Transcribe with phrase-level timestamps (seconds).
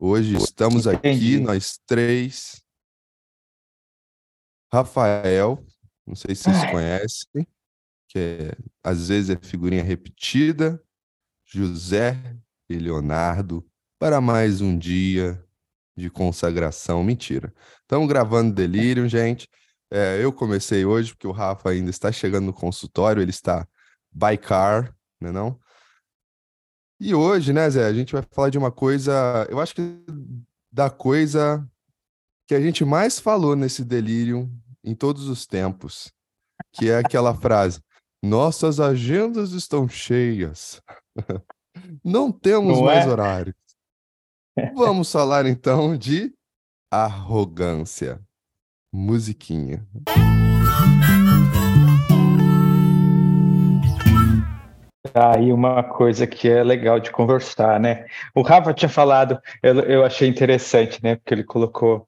[0.00, 1.40] Hoje estamos aqui, Entendi.
[1.40, 2.62] nós três.
[4.72, 5.66] Rafael,
[6.06, 7.46] não sei se vocês conhecem,
[8.08, 10.80] que é, às vezes é figurinha repetida.
[11.44, 12.14] José
[12.68, 13.66] e Leonardo,
[13.98, 15.44] para mais um dia
[15.96, 17.02] de consagração.
[17.02, 17.52] Mentira.
[17.80, 19.48] Estamos gravando Delírio, gente.
[19.90, 23.66] É, eu comecei hoje porque o Rafa ainda está chegando no consultório, ele está
[24.12, 25.58] by car, né não?
[27.00, 29.82] E hoje, né, Zé, a gente vai falar de uma coisa, eu acho que
[30.72, 31.66] da coisa
[32.46, 34.50] que a gente mais falou nesse delírio
[34.82, 36.12] em todos os tempos,
[36.72, 37.80] que é aquela frase:
[38.22, 40.82] nossas agendas estão cheias.
[42.04, 43.08] Não temos Não mais é?
[43.08, 43.54] horário.
[44.74, 46.34] Vamos falar então de
[46.90, 48.20] arrogância.
[48.92, 49.86] Musiquinha.
[55.20, 58.06] Aí uma coisa que é legal de conversar, né?
[58.34, 61.16] O Rafa tinha falado, eu, eu achei interessante, né?
[61.16, 62.06] Porque ele colocou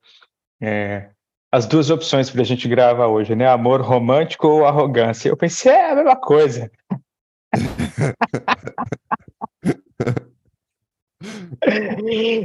[0.60, 1.10] é,
[1.50, 3.48] as duas opções para a gente gravar hoje, né?
[3.48, 5.28] Amor romântico ou arrogância.
[5.28, 6.70] Eu pensei, é a mesma coisa.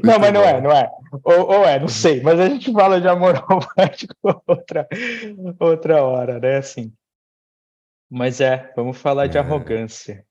[0.04, 0.92] não, mas não é, não é.
[1.24, 2.22] Ou, ou, é, não sei.
[2.22, 4.16] Mas a gente fala de amor romântico
[4.48, 4.88] outra,
[5.60, 6.58] outra hora, né?
[6.58, 6.92] Assim.
[8.10, 9.42] Mas é, vamos falar de É.
[9.42, 10.26] arrogância.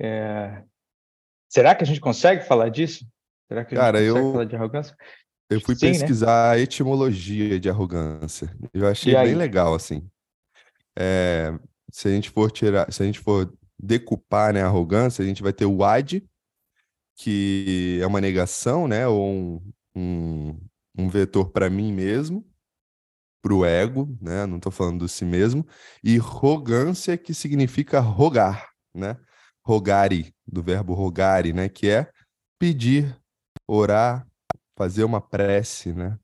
[0.00, 0.62] É...
[1.48, 3.06] Será que a gente consegue falar disso?
[3.48, 4.96] Será que a gente Cara, consegue eu- falar de arrogância?
[5.50, 5.92] Eu fui Sim, né?
[5.92, 8.56] pesquisar a etimologia de arrogância.
[8.72, 10.08] Eu achei bem legal, assim.
[10.96, 11.52] É,
[11.90, 15.42] se a gente for tirar, se a gente for decupar, né, a arrogância, a gente
[15.42, 16.24] vai ter o ad,
[17.16, 20.60] que é uma negação, né, ou um, um,
[20.96, 22.46] um vetor para mim mesmo,
[23.42, 25.66] para o ego, né, não estou falando do si mesmo,
[26.04, 29.16] e rogância, que significa rogar, né,
[29.70, 32.10] rogare, do verbo rogare, né, que é
[32.58, 33.16] pedir,
[33.68, 34.26] orar,
[34.76, 36.18] fazer uma prece, né?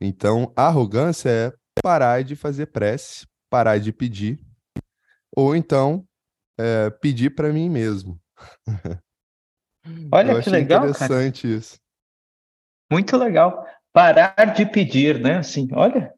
[0.00, 4.40] Então, a arrogância é parar de fazer prece, parar de pedir,
[5.36, 6.04] ou então
[6.58, 8.20] é, pedir para mim mesmo.
[10.12, 10.90] Olha Eu que legal, cara.
[10.90, 11.78] interessante isso.
[12.90, 13.64] Muito legal.
[13.92, 15.38] Parar de pedir, né?
[15.38, 16.12] Assim, olha.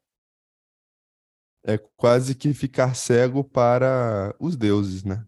[1.63, 5.25] É quase que ficar cego para os deuses, né?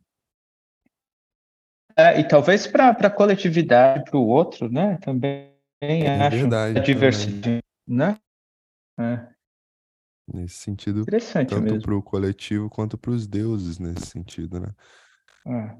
[1.96, 4.98] É, e talvez para a coletividade, para o outro, né?
[5.02, 8.18] Também É acho verdade, a diversidade, né?
[9.00, 9.34] É,
[10.32, 14.70] Nesse sentido, interessante tanto para o coletivo quanto para os deuses, nesse sentido, né?
[15.46, 15.76] É.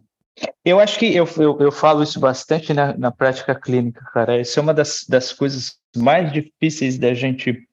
[0.66, 4.42] Eu acho que eu, eu, eu falo isso bastante na, na prática clínica, cara.
[4.42, 7.68] Isso é uma das, das coisas mais difíceis da gente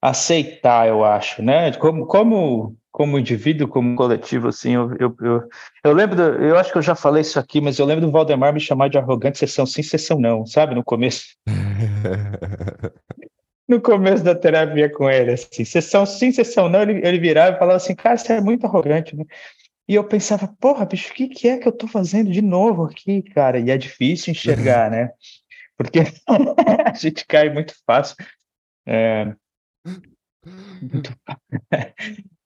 [0.00, 1.72] aceitar, eu acho, né?
[1.72, 5.48] Como, como, como indivíduo, como coletivo, assim, eu, eu, eu,
[5.82, 8.12] eu lembro, do, eu acho que eu já falei isso aqui, mas eu lembro do
[8.12, 10.74] Valdemar me chamar de arrogante, sessão sim, sessão não, sabe?
[10.74, 11.24] No começo,
[13.66, 17.58] no começo da terapia com ele, assim, sessão sim, sessão não, ele, ele virava e
[17.58, 19.24] falava assim, cara, você é muito arrogante, né?
[19.88, 22.84] E eu pensava, porra, bicho, o que, que é que eu tô fazendo de novo
[22.84, 23.58] aqui, cara?
[23.58, 25.10] E é difícil enxergar, né?
[25.74, 26.00] Porque
[26.84, 28.14] a gente cai muito fácil.
[28.86, 29.32] É,
[30.82, 31.14] muito,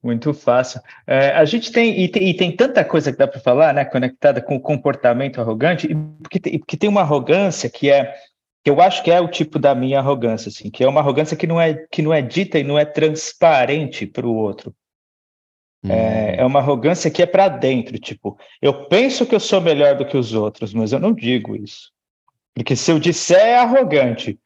[0.05, 0.81] muito fácil.
[1.07, 3.85] É, a gente tem e, tem, e tem tanta coisa que dá para falar, né?
[3.85, 8.15] Conectada com o comportamento arrogante, e porque, tem- porque tem uma arrogância que é
[8.63, 11.37] que eu acho que é o tipo da minha arrogância, assim, que é uma arrogância
[11.37, 14.75] que não é que não é dita e não é transparente para o outro.
[15.87, 19.95] É, é uma arrogância que é para dentro, tipo, eu penso que eu sou melhor
[19.97, 21.93] do que os outros, mas eu não digo isso.
[22.55, 24.39] Porque se eu disser é arrogante,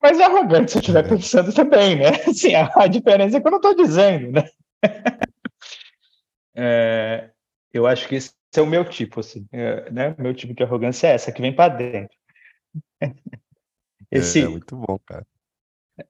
[0.00, 2.08] mas é arrogante se eu estiver pensando também, né?
[2.26, 4.48] Assim, a, a diferença é que eu não estou dizendo, né?
[6.60, 7.30] É,
[7.72, 10.16] eu acho que esse é o meu tipo, assim, é, né?
[10.18, 12.16] Meu tipo de arrogância é essa, que vem para dentro.
[14.10, 15.24] Esse, É, é muito bom, cara.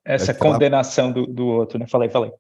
[0.03, 1.87] essa condenação do, do outro, né?
[1.87, 2.33] Falei, falei.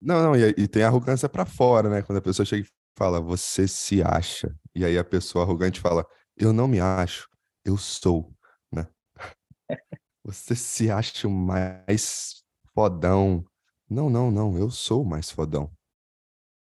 [0.00, 2.02] Não, não, e, e tem arrogância pra fora, né?
[2.02, 4.52] Quando a pessoa chega e fala, você se acha.
[4.74, 6.04] E aí a pessoa arrogante fala,
[6.36, 7.28] eu não me acho,
[7.64, 8.34] eu sou,
[8.72, 8.88] né?
[10.24, 12.42] Você se acha o mais
[12.74, 13.44] fodão.
[13.92, 15.70] Não, não, não, eu sou o mais fodão.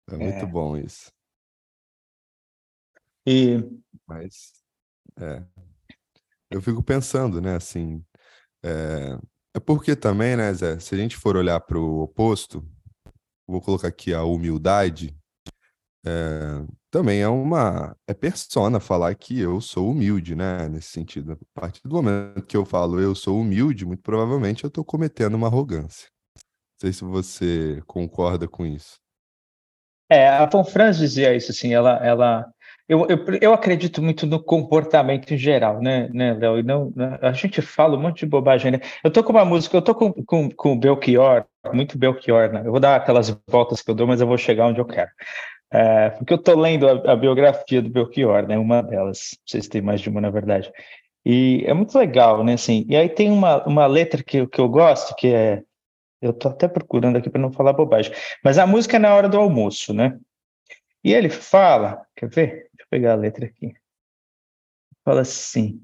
[0.08, 0.46] É muito É.
[0.46, 1.10] bom isso.
[3.26, 3.58] E
[4.06, 4.52] Mas,
[5.20, 5.44] é.
[6.50, 8.04] Eu fico pensando, né, assim,
[8.64, 9.18] é,
[9.56, 12.66] é porque também, né, Zé, se a gente for olhar para o oposto,
[13.48, 15.16] vou colocar aqui a humildade,
[16.06, 21.32] é, também é uma, é persona falar que eu sou humilde, né, nesse sentido.
[21.56, 25.34] A partir do momento que eu falo eu sou humilde, muito provavelmente eu estou cometendo
[25.36, 26.08] uma arrogância.
[26.80, 28.96] Sei se você concorda com isso.
[30.10, 32.46] É, a Franz dizia isso, assim, ela, ela,
[32.86, 36.58] eu, eu, eu, acredito muito no comportamento em geral, né, né, Léo?
[36.58, 38.80] E não, né, a gente fala um monte de bobagem, né?
[39.02, 42.60] Eu tô com uma música, eu tô com, com, com o Belchior, muito Belchior, né?
[42.64, 45.10] Eu vou dar aquelas voltas que eu dou, mas eu vou chegar onde eu quero.
[45.72, 48.58] É, porque eu tô lendo a, a, biografia do Belchior, né?
[48.58, 50.70] Uma delas, vocês têm mais de uma, na verdade.
[51.24, 52.52] E é muito legal, né?
[52.52, 55.62] Assim, e aí tem uma, uma letra que, que eu gosto, que é.
[56.24, 58.12] Eu tô até procurando aqui para não falar bobagem.
[58.42, 60.18] Mas a música é na hora do almoço, né?
[61.04, 62.48] E ele fala, quer ver?
[62.48, 63.74] Deixa eu pegar a letra aqui.
[65.04, 65.82] Fala assim.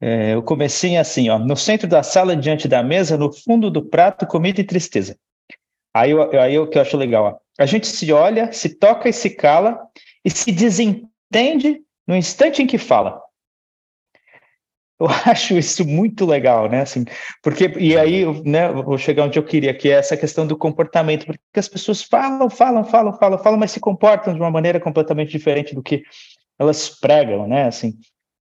[0.00, 1.38] É, o comecinho é assim, ó.
[1.38, 5.18] No centro da sala, diante da mesa, no fundo do prato, comida e tristeza.
[5.92, 7.38] Aí, aí o que eu acho legal, ó.
[7.58, 9.78] A gente se olha, se toca e se cala,
[10.24, 13.20] e se desentende no instante em que fala.
[15.00, 16.82] Eu acho isso muito legal, né?
[16.82, 17.04] Assim,
[17.42, 18.70] porque e aí, né?
[18.72, 22.50] Vou chegar onde eu queria, que é essa questão do comportamento, porque as pessoas falam,
[22.50, 26.02] falam, falam, falam, falam, mas se comportam de uma maneira completamente diferente do que
[26.58, 27.66] elas pregam, né?
[27.66, 27.94] Assim,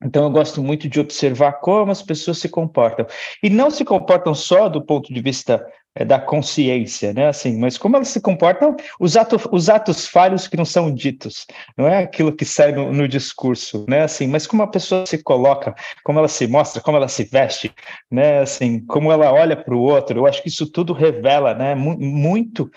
[0.03, 3.07] então eu gosto muito de observar como as pessoas se comportam
[3.43, 5.65] e não se comportam só do ponto de vista
[5.95, 7.29] é, da consciência, né?
[7.29, 11.47] Assim, mas como elas se comportam, os atos, os atos falhos que não são ditos,
[11.77, 14.03] não é aquilo que sai no, no, discurso, né?
[14.03, 17.73] Assim, mas como a pessoa se coloca, como ela se mostra, como ela se veste,
[18.11, 18.41] né?
[18.41, 21.75] Assim, como ela olha para o outro, eu acho que isso tudo revela, né?
[21.75, 22.71] Muito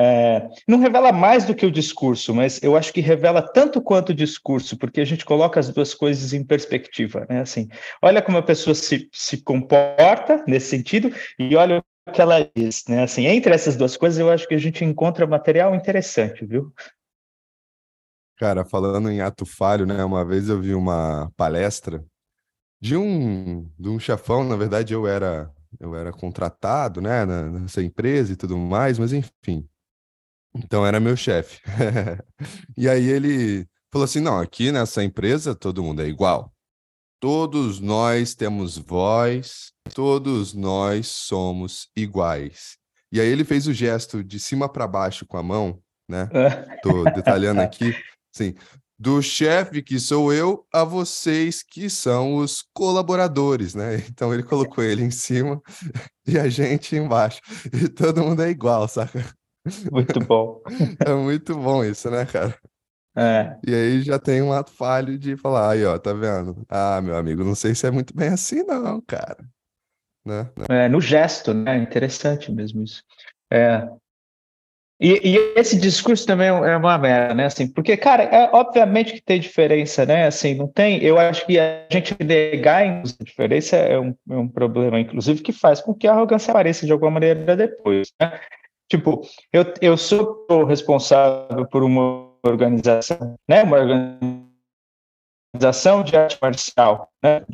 [0.00, 4.10] é, não revela mais do que o discurso, mas eu acho que revela tanto quanto
[4.10, 7.40] o discurso, porque a gente coloca as duas coisas em perspectiva, né?
[7.40, 7.68] Assim,
[8.00, 11.82] olha como a pessoa se, se comporta nesse sentido e olha
[12.12, 13.02] que ela diz, né?
[13.04, 16.72] Assim, entre essas duas coisas, eu acho que a gente encontra material interessante, viu?
[18.36, 20.04] Cara, falando em ato falho, né?
[20.04, 22.04] Uma vez eu vi uma palestra
[22.80, 28.32] de um de um chefão, na verdade eu era eu era contratado, né, nessa empresa
[28.32, 29.68] e tudo mais, mas enfim.
[30.54, 31.60] Então era meu chefe.
[32.76, 36.52] e aí ele falou assim: "Não, aqui nessa empresa todo mundo é igual.
[37.20, 42.76] Todos nós temos voz, todos nós somos iguais.
[43.10, 46.28] E aí ele fez o gesto de cima para baixo com a mão, né?
[46.82, 47.92] Tô detalhando aqui,
[48.32, 48.54] sim.
[48.96, 53.96] Do chefe que sou eu a vocês que são os colaboradores, né?
[54.10, 55.60] Então ele colocou ele em cima
[56.26, 57.40] e a gente embaixo.
[57.72, 59.24] E todo mundo é igual, saca?
[59.90, 60.62] Muito bom.
[61.04, 62.56] É muito bom isso, né, cara?
[63.18, 63.56] É.
[63.66, 66.64] E aí já tem um ato falho de falar, aí, ó, tá vendo?
[66.68, 69.44] Ah, meu amigo, não sei se é muito bem assim, não, cara.
[70.24, 70.48] Né?
[70.68, 71.78] É, no gesto, né?
[71.78, 73.02] Interessante mesmo isso.
[73.52, 73.88] É.
[75.00, 77.46] E, e, esse discurso também é uma merda, né?
[77.46, 80.26] Assim, porque, cara, é obviamente que tem diferença, né?
[80.26, 81.02] Assim, não tem.
[81.02, 85.52] Eu acho que a gente negar a diferença é um, é um problema, inclusive, que
[85.52, 88.12] faz com que a arrogância apareça de alguma maneira depois.
[88.20, 88.40] Né?
[88.88, 89.22] Tipo,
[89.52, 93.78] eu, eu sou responsável por uma organização, né, uma
[95.54, 97.44] organização de arte marcial, né,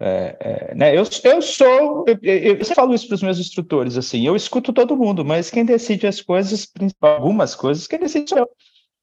[0.00, 3.96] é, é, né, eu, eu sou, eu, eu, eu falo isso para os meus instrutores,
[3.96, 6.68] assim, eu escuto todo mundo, mas quem decide as coisas,
[7.00, 8.48] algumas coisas, quem decide sou eu.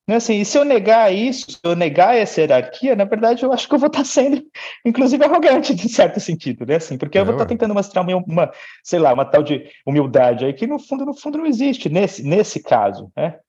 [0.08, 3.54] Né, assim, e se eu negar isso, se eu negar essa hierarquia, na verdade, eu
[3.54, 4.44] acho que eu vou estar sendo,
[4.86, 6.76] inclusive, arrogante, de certo sentido, né?
[6.76, 8.52] Assim, porque eu vou estar tentando mostrar uma, uma,
[8.84, 12.24] sei lá, uma tal de humildade aí que, no fundo, no fundo, não existe nesse,
[12.24, 13.40] nesse caso, né?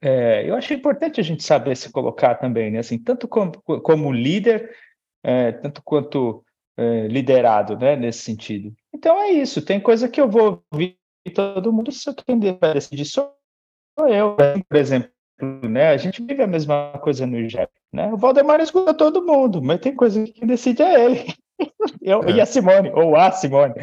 [0.00, 2.78] É, eu acho importante a gente saber se colocar também, né?
[2.78, 4.74] Assim, tanto como, como líder,
[5.22, 6.44] é, tanto quanto
[6.76, 7.96] é, liderado, né?
[7.96, 8.72] Nesse sentido.
[8.94, 9.64] Então é isso.
[9.64, 10.98] Tem coisa que eu vou ouvir
[11.34, 13.34] todo mundo, se quem vai decidir sou
[14.08, 14.36] eu.
[14.68, 15.10] Por exemplo,
[15.68, 15.88] né?
[15.88, 18.12] A gente vive a mesma coisa no IGEP, né?
[18.12, 21.34] O Valdemar escuta todo mundo, mas tem coisa que decide é ele.
[22.00, 22.32] eu, é.
[22.32, 23.74] E a Simone, ou a Simone,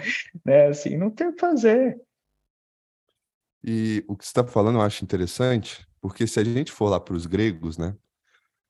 [0.45, 0.67] né?
[0.67, 1.99] Assim, não tem o que fazer.
[3.63, 6.99] E o que você está falando eu acho interessante, porque se a gente for lá
[6.99, 7.95] para os gregos, né?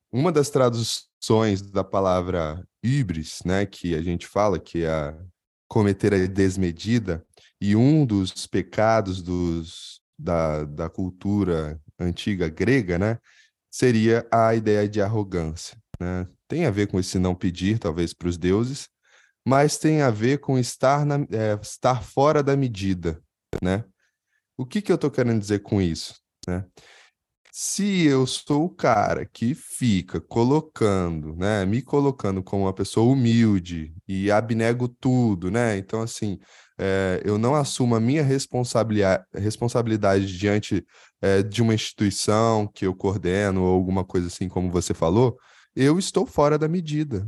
[0.09, 5.13] Uma das traduções da palavra hybris, né, que a gente fala que é
[5.67, 7.25] cometer a desmedida,
[7.59, 13.19] e um dos pecados dos, da, da cultura antiga grega, né,
[13.69, 15.77] seria a ideia de arrogância.
[15.99, 16.25] Né?
[16.47, 18.87] Tem a ver com esse não pedir, talvez, para os deuses,
[19.45, 23.21] mas tem a ver com estar, na, é, estar fora da medida.
[23.61, 23.83] Né?
[24.57, 26.15] O que, que eu estou querendo dizer com isso?
[26.47, 26.63] Né?
[27.57, 33.95] Se eu sou o cara que fica colocando, né, me colocando como uma pessoa humilde
[34.05, 35.77] e abnego tudo, né?
[35.77, 36.37] Então, assim,
[36.77, 40.85] é, eu não assumo a minha responsabilidade, responsabilidade diante
[41.21, 45.37] é, de uma instituição que eu coordeno ou alguma coisa assim, como você falou,
[45.73, 47.25] eu estou fora da medida.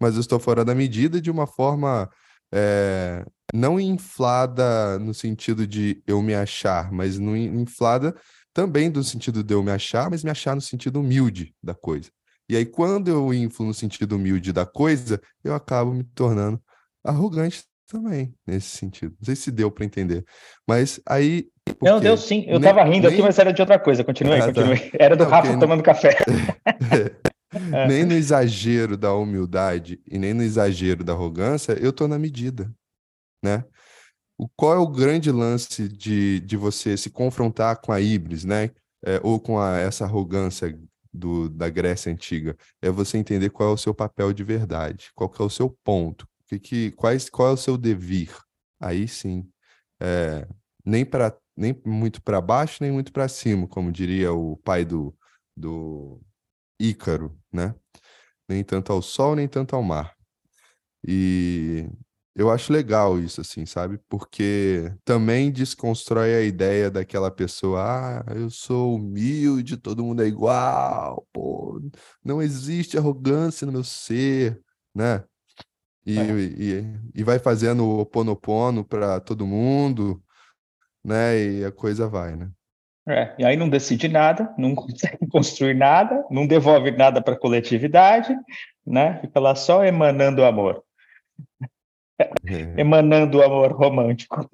[0.00, 2.08] Mas eu estou fora da medida de uma forma
[2.52, 8.14] é, não inflada no sentido de eu me achar, mas no, inflada
[8.54, 12.08] também do sentido de eu me achar, mas me achar no sentido humilde da coisa.
[12.48, 16.62] E aí, quando eu inflo no sentido humilde da coisa, eu acabo me tornando
[17.02, 19.14] arrogante também, nesse sentido.
[19.18, 20.24] Não sei se deu para entender.
[20.66, 21.48] Mas aí.
[21.82, 22.44] Não, deu sim.
[22.46, 23.14] Eu nem, tava rindo nem...
[23.14, 24.04] aqui, mas era de outra coisa.
[24.04, 24.78] Continue, ah, continue.
[24.78, 24.96] Tá.
[25.00, 26.16] Era do não, Rafa tomando café.
[27.72, 27.86] é.
[27.88, 32.70] Nem no exagero da humildade e nem no exagero da arrogância, eu tô na medida,
[33.42, 33.64] né?
[34.56, 38.70] Qual é o grande lance de, de você se confrontar com a híbris, né?
[39.04, 40.78] É, ou com a, essa arrogância
[41.12, 42.56] do, da Grécia Antiga?
[42.82, 46.26] É você entender qual é o seu papel de verdade, qual é o seu ponto,
[46.48, 48.30] que, que, quais, qual é o seu devir.
[48.80, 49.48] Aí sim,
[50.00, 50.46] é,
[50.84, 55.14] nem, pra, nem muito para baixo, nem muito para cima, como diria o pai do,
[55.56, 56.20] do
[56.80, 57.74] Ícaro, né?
[58.48, 60.14] Nem tanto ao sol, nem tanto ao mar.
[61.06, 61.88] E
[62.36, 63.98] eu acho legal isso, assim, sabe?
[64.08, 71.26] Porque também desconstrói a ideia daquela pessoa, ah, eu sou humilde, todo mundo é igual,
[71.32, 71.80] pô,
[72.24, 74.60] não existe arrogância no meu ser,
[74.94, 75.22] né?
[76.04, 76.22] E, é.
[76.22, 80.22] e, e vai fazendo o ponopono para todo mundo,
[81.04, 81.38] né?
[81.38, 82.50] E a coisa vai, né?
[83.06, 87.38] É, e aí não decide nada, não consegue construir nada, não devolve nada para a
[87.38, 88.34] coletividade,
[88.84, 89.20] né?
[89.20, 90.82] Fica lá só emanando amor.
[92.18, 92.80] É.
[92.80, 94.48] emanando amor romântico.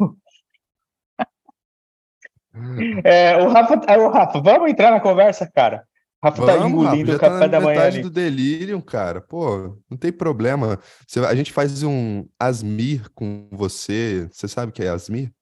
[3.04, 5.86] É, o, Rafa, é, o Rafa, vamos entrar na conversa, cara.
[6.22, 7.82] Rafa tá Vamos, tá engolindo Rafa, o café tá da manhã.
[7.82, 8.02] Ali.
[8.02, 9.20] do delírio, cara.
[9.20, 10.78] Pô, não tem problema.
[11.06, 14.28] Você, a gente faz um Asmir com você.
[14.30, 15.32] Você sabe o que é Asmir?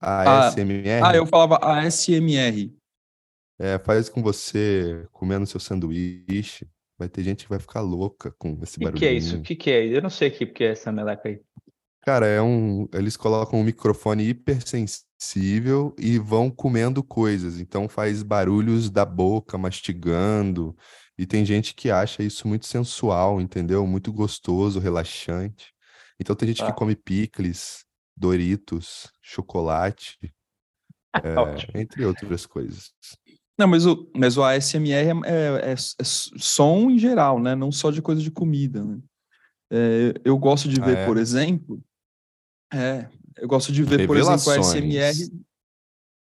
[0.00, 1.02] A ASMR?
[1.02, 2.76] Ah, eu falava ASMR.
[3.58, 6.68] É, faz com você comendo seu sanduíche.
[6.98, 8.96] Vai ter gente que vai ficar louca com esse barulho.
[8.96, 9.36] O que é isso?
[9.36, 9.86] O que, que é?
[9.86, 11.40] Eu não sei o que é essa meleca aí.
[12.02, 12.86] Cara, é um.
[12.92, 17.58] Eles colocam um microfone hipersensível e vão comendo coisas.
[17.58, 20.76] Então faz barulhos da boca, mastigando.
[21.16, 23.86] E tem gente que acha isso muito sensual, entendeu?
[23.86, 25.72] Muito gostoso, relaxante.
[26.20, 26.66] Então tem gente ah.
[26.66, 27.84] que come picles,
[28.16, 30.18] Doritos, chocolate,
[31.16, 32.92] é, entre outras coisas.
[33.58, 37.54] Não, mas o, mas o ASMR é, é, é, é, som em geral, né?
[37.54, 38.82] Não só de coisa de comida.
[38.82, 38.98] Né?
[39.70, 41.06] É, eu gosto de ver, ah, é?
[41.06, 41.82] por exemplo.
[42.72, 45.30] É, eu gosto de ver, por exemplo, a ASMR.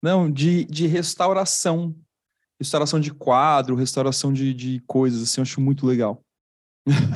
[0.01, 1.95] Não, de, de restauração.
[2.59, 6.23] Restauração de quadro, restauração de, de coisas, assim, eu acho muito legal.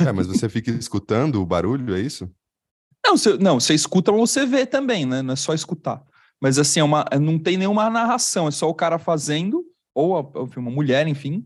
[0.07, 2.29] É, mas você fica escutando o barulho, é isso?
[3.03, 5.21] Não, você, não, você escuta, mas você vê também, né?
[5.21, 6.03] Não é só escutar.
[6.41, 9.63] Mas assim, é uma, não tem nenhuma narração, é só o cara fazendo,
[9.95, 11.45] ou a, uma mulher, enfim.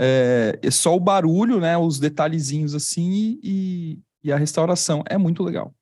[0.00, 1.76] É, é, só o barulho, né?
[1.76, 5.04] Os detalhezinhos assim e, e a restauração.
[5.08, 5.72] É muito legal.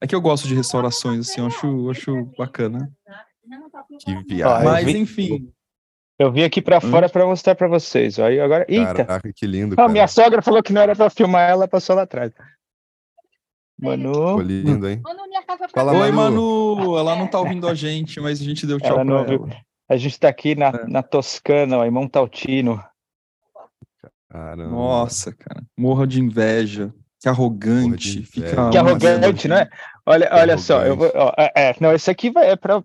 [0.00, 2.90] É que eu gosto de restaurações, assim, eu acho, acho bacana.
[4.00, 4.64] Que viagem.
[4.64, 5.52] Mas, enfim.
[6.18, 6.90] Eu vim aqui para hum?
[6.90, 8.18] fora para mostrar para vocês.
[8.18, 9.04] Aí agora, eita.
[9.04, 9.76] Caraca, que lindo.
[9.78, 12.32] Ah, minha sogra falou que não era para filmar ela, passou lá atrás.
[13.80, 14.12] Manu.
[14.12, 15.00] Ficou lindo, hein?
[15.72, 16.76] Fala, Oi, Manu.
[16.76, 16.98] Manu.
[16.98, 19.24] Ela não tá ouvindo a gente, mas a gente deu tchau ela pra ela.
[19.24, 19.48] Viu.
[19.88, 20.86] A gente tá aqui na, é.
[20.86, 22.82] na Toscana, ó, em Montaltino.
[24.28, 24.70] Caramba.
[24.70, 25.62] Nossa, cara.
[25.76, 26.92] Morra de inveja.
[27.20, 28.22] Que arrogante.
[28.22, 29.68] Fica que arrogante, né?
[30.06, 32.80] Olha, olha só, eu vou, ó, é, é, não, esse aqui vai é para,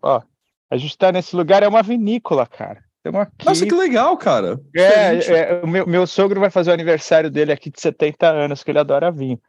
[0.69, 2.83] a gente tá nesse lugar é uma vinícola, cara.
[3.05, 3.45] Aqui...
[3.45, 4.60] Nossa, que legal, cara.
[4.75, 8.63] É, é, o meu, meu sogro vai fazer o aniversário dele aqui de 70 anos,
[8.63, 9.39] que ele adora vinho.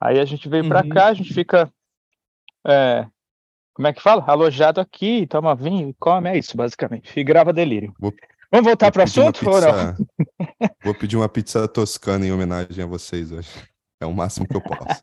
[0.00, 0.68] Aí a gente veio uhum.
[0.68, 1.70] para cá, a gente fica.
[2.66, 3.06] É,
[3.74, 4.24] como é que fala?
[4.26, 7.12] Alojado aqui, toma vinho e come, é isso, basicamente.
[7.18, 7.94] E grava delírio.
[7.98, 8.12] Vou,
[8.50, 9.40] Vamos voltar para o assunto?
[9.40, 9.96] Pizza,
[10.84, 13.48] vou pedir uma pizza toscana em homenagem a vocês hoje.
[13.98, 15.02] É o máximo que eu posso.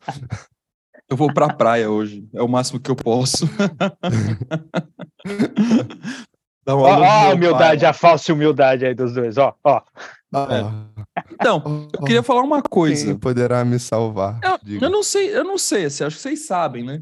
[1.10, 2.30] Eu vou pra praia hoje.
[2.36, 3.50] É o máximo que eu posso.
[6.68, 7.90] Ó, a humildade, pai.
[7.90, 9.82] a falsa humildade aí dos dois, ó, ó.
[10.32, 10.64] É.
[11.34, 13.08] Então, eu queria falar uma coisa.
[13.08, 14.40] Quem poderá me salvar?
[14.44, 17.02] Eu, eu, não sei, eu não sei, assim, acho que vocês sabem, né?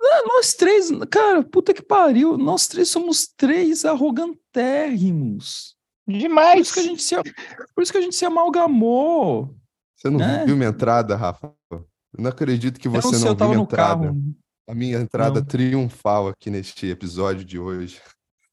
[0.00, 5.76] Ah, nós três, cara, puta que pariu, nós três somos três arrogantérrimos.
[6.06, 6.54] Demais.
[6.54, 7.14] Por isso que a gente se,
[7.74, 9.54] por isso que a gente se amalgamou.
[9.96, 10.46] Você não é.
[10.46, 11.52] viu minha entrada, Rafa?
[11.70, 11.84] Eu
[12.18, 14.06] não acredito que você não, não viu minha entrada.
[14.06, 14.34] Carro.
[14.68, 15.46] A minha entrada não.
[15.46, 18.00] triunfal aqui neste episódio de hoje.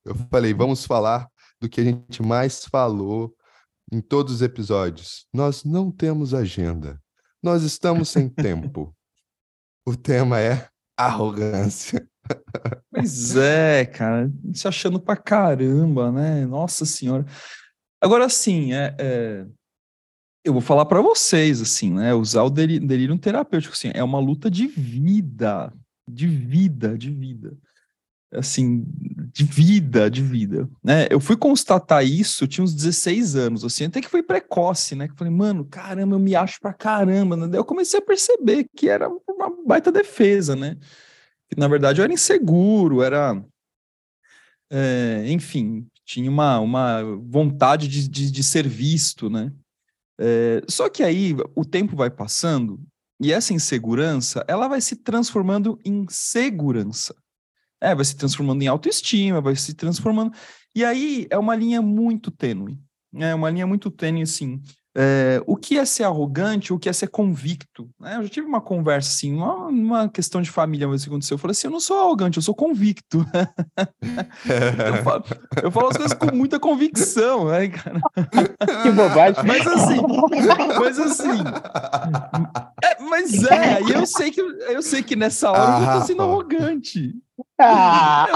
[0.03, 1.29] Eu falei, vamos falar
[1.61, 3.35] do que a gente mais falou
[3.91, 5.27] em todos os episódios.
[5.33, 7.01] Nós não temos agenda.
[7.41, 8.95] Nós estamos sem tempo.
[9.85, 12.07] O tema é arrogância.
[12.89, 14.31] Pois é, cara.
[14.51, 16.43] Se achando pra caramba, né?
[16.47, 17.23] Nossa Senhora.
[18.01, 19.45] Agora, sim, é, é...
[20.43, 22.15] eu vou falar para vocês, assim, né?
[22.15, 25.71] Usar o delírio terapêutico, assim, é uma luta de vida.
[26.09, 27.55] De vida, de vida.
[28.33, 28.83] Assim,
[29.31, 31.07] de vida, de vida, né?
[31.09, 35.07] Eu fui constatar isso, tinha uns 16 anos, assim, até que foi precoce, né?
[35.07, 37.47] Que falei, mano, caramba, eu me acho pra caramba, né?
[37.47, 40.75] Daí eu comecei a perceber que era uma baita defesa, né?
[41.49, 43.41] Que na verdade eu era inseguro, era.
[44.71, 49.51] É, enfim, tinha uma, uma vontade de, de, de ser visto, né?
[50.19, 52.79] É, só que aí o tempo vai passando
[53.19, 57.15] e essa insegurança ela vai se transformando em segurança.
[57.81, 60.31] É, vai se transformando em autoestima, vai se transformando.
[60.75, 62.77] E aí é uma linha muito tênue.
[63.15, 64.61] É uma linha muito tênue, assim.
[64.97, 67.89] É, o que é ser arrogante, o que é ser convicto.
[67.99, 68.15] Né?
[68.15, 71.35] Eu já tive uma conversa assim, uma, uma questão de família, mas aconteceu.
[71.35, 73.25] Eu falei assim: eu não sou arrogante, eu sou convicto.
[73.75, 75.23] eu, falo,
[75.63, 77.99] eu, falo, as coisas com muita convicção, né, cara?
[78.83, 79.43] Que bobagem.
[79.45, 79.97] Mas assim,
[80.79, 81.43] mas assim.
[82.81, 86.07] É, mas é, e eu sei que eu sei que nessa hora ah, eu tô
[86.07, 87.13] sendo arrogante.
[87.59, 88.27] Ah.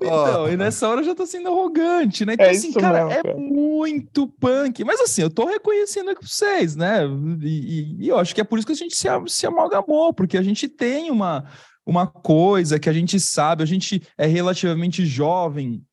[0.00, 2.34] então, e nessa hora eu já tô sendo arrogante, né?
[2.34, 4.84] Então, é assim, cara, mesmo, é cara, é muito punk.
[4.84, 7.04] Mas assim, eu tô reconhecendo aqui pra vocês, né?
[7.40, 10.12] E, e, e, eu acho que é por isso que a gente se, se amalgamou,
[10.12, 11.44] porque a gente tem uma,
[11.86, 15.84] uma coisa que a gente sabe, a gente é relativamente jovem,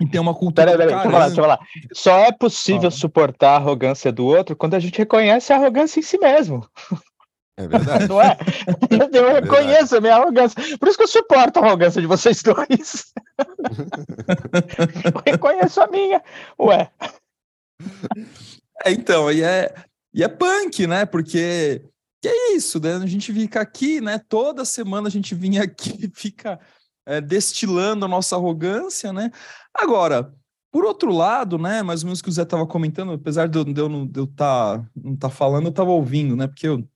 [0.00, 0.70] e tem uma cultura.
[0.70, 1.58] Peraí, peraí, deixa eu falar, deixa eu falar.
[1.92, 2.92] Só é possível ah.
[2.92, 6.64] suportar a arrogância do outro quando a gente reconhece a arrogância em si mesmo.
[7.58, 8.08] É verdade.
[8.08, 8.36] Não é?
[9.12, 10.78] Eu é reconheço a minha arrogância.
[10.78, 13.12] Por isso que eu suporto a arrogância de vocês dois.
[15.04, 16.22] eu reconheço a minha.
[16.60, 16.88] Ué.
[18.84, 19.74] É, então, e é,
[20.14, 21.04] e é punk, né?
[21.04, 21.82] Porque
[22.22, 22.94] que é isso, né?
[22.94, 24.20] A gente fica aqui, né?
[24.28, 26.60] Toda semana a gente vinha aqui, fica
[27.04, 29.32] é, destilando a nossa arrogância, né?
[29.74, 30.32] Agora,
[30.70, 31.82] por outro lado, né?
[31.82, 34.04] Mais ou menos o que o Zé estava comentando, apesar de eu, de eu não
[34.04, 36.46] estar tá, não tá falando, eu estava ouvindo, né?
[36.46, 36.88] Porque eu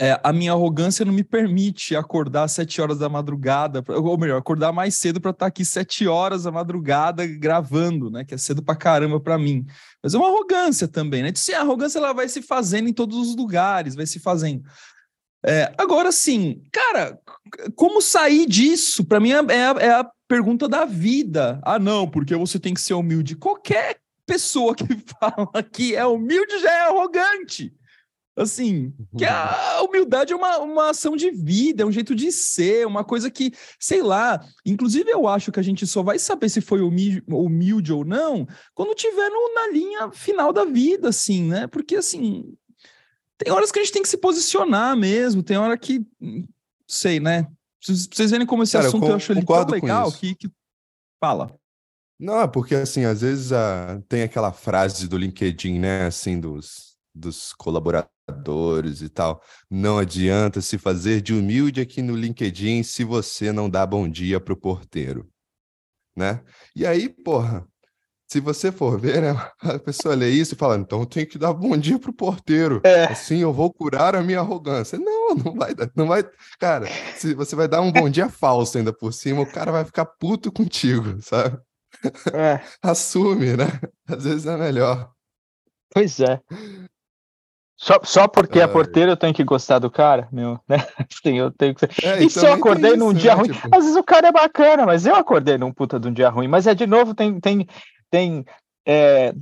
[0.00, 4.38] é, a minha arrogância não me permite acordar às sete horas da madrugada, ou melhor,
[4.38, 8.24] acordar mais cedo para estar tá aqui sete horas da madrugada gravando, né?
[8.24, 9.66] Que é cedo para caramba para mim.
[10.00, 11.32] Mas é uma arrogância também, né?
[11.34, 14.62] Sim, a arrogância ela vai se fazendo em todos os lugares, vai se fazendo.
[15.44, 17.18] É, agora sim, cara,
[17.74, 19.04] como sair disso?
[19.04, 21.60] Para mim é, é é a pergunta da vida.
[21.64, 23.34] Ah, não, porque você tem que ser humilde.
[23.34, 24.84] Qualquer pessoa que
[25.18, 27.72] fala que é humilde já é arrogante.
[28.38, 32.86] Assim, que a humildade é uma, uma ação de vida, é um jeito de ser,
[32.86, 36.60] uma coisa que, sei lá, inclusive eu acho que a gente só vai saber se
[36.60, 41.66] foi humilde, humilde ou não quando tiver no, na linha final da vida, assim, né?
[41.66, 42.54] Porque, assim,
[43.36, 46.06] tem horas que a gente tem que se posicionar mesmo, tem hora que,
[46.86, 47.48] sei, né?
[47.84, 50.48] Vocês verem como esse Cara, assunto eu, eu acho ele tão legal que, que...
[51.20, 51.52] Fala.
[52.20, 57.52] Não, porque, assim, às vezes uh, tem aquela frase do LinkedIn, né, assim, dos dos
[57.52, 58.17] colaboradores
[59.02, 59.42] e tal.
[59.70, 64.40] Não adianta se fazer de humilde aqui no LinkedIn se você não dá bom dia
[64.40, 65.28] pro porteiro,
[66.16, 66.42] né?
[66.74, 67.66] E aí, porra,
[68.26, 69.30] se você for ver, né,
[69.62, 72.80] a pessoa lê isso e fala, então eu tenho que dar bom dia pro porteiro,
[72.84, 73.04] é.
[73.04, 74.98] assim eu vou curar a minha arrogância.
[74.98, 76.22] Não, não vai, não vai,
[76.58, 76.86] cara,
[77.16, 80.04] se você vai dar um bom dia falso ainda por cima, o cara vai ficar
[80.04, 81.58] puto contigo, sabe?
[82.32, 82.60] É.
[82.82, 83.66] Assume, né?
[84.06, 85.10] Às vezes é melhor.
[85.90, 86.40] Pois é.
[87.80, 90.78] Só, só porque é porteiro eu tenho que gostar do cara, meu, né?
[91.22, 91.84] Sim, eu tenho que...
[92.04, 93.40] É, e se eu acordei num isso, dia né?
[93.40, 93.52] ruim?
[93.52, 93.68] Tipo...
[93.70, 96.48] Às vezes o cara é bacana, mas eu acordei num puta de um dia ruim.
[96.48, 97.68] Mas é de novo, tem, tem,
[98.10, 98.44] tem
[98.84, 99.32] é,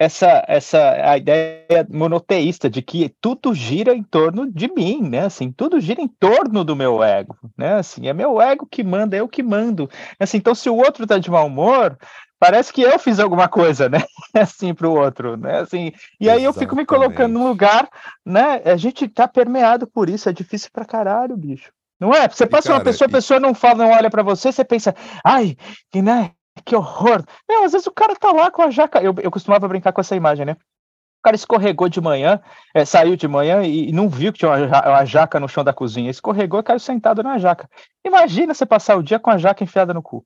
[0.00, 5.26] essa, essa a ideia monoteísta de que tudo gira em torno de mim, né?
[5.26, 7.74] Assim, tudo gira em torno do meu ego, né?
[7.74, 9.88] Assim, é meu ego que manda, é eu que mando.
[10.18, 11.96] Assim, então, se o outro tá de mau humor,
[12.40, 14.02] parece que eu fiz alguma coisa, né?
[14.34, 15.60] Assim para o outro, né?
[15.60, 17.86] Assim, e aí eu fico me colocando no lugar,
[18.24, 18.62] né?
[18.64, 21.70] A gente tá permeado por isso, é difícil pra caralho, bicho.
[22.00, 22.26] Não é?
[22.26, 24.96] Você passa cara, uma pessoa, a pessoa não fala, não olha para você, você pensa,
[25.22, 25.54] ai,
[25.92, 26.30] que né?
[26.64, 27.22] Que horror.
[27.48, 29.00] Não, às vezes o cara tá lá com a jaca.
[29.00, 30.52] Eu, eu costumava brincar com essa imagem, né?
[30.52, 32.40] O cara escorregou de manhã,
[32.74, 35.62] é, saiu de manhã e, e, não viu que tinha uma, uma, jaca no chão
[35.62, 36.10] da cozinha.
[36.10, 37.68] Escorregou e caiu sentado na jaca.
[38.04, 40.24] Imagina você passar o dia com a jaca enfiada no cu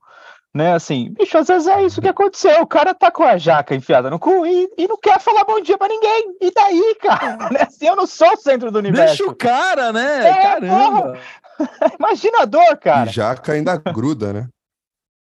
[0.54, 0.72] né?
[0.72, 2.62] Assim, bicho, às vezes é isso que aconteceu.
[2.62, 5.60] O cara tá com a jaca enfiada no cu e, e não quer falar bom
[5.60, 6.36] dia pra ninguém.
[6.40, 7.34] E daí, cara?
[7.50, 7.62] Né?
[7.62, 9.16] Assim, eu não sou o centro do universo.
[9.16, 10.28] Deixa o cara, né?
[10.28, 11.18] É, Caramba.
[11.98, 13.10] Imagina a dor, cara.
[13.10, 14.48] E jaca ainda gruda, né?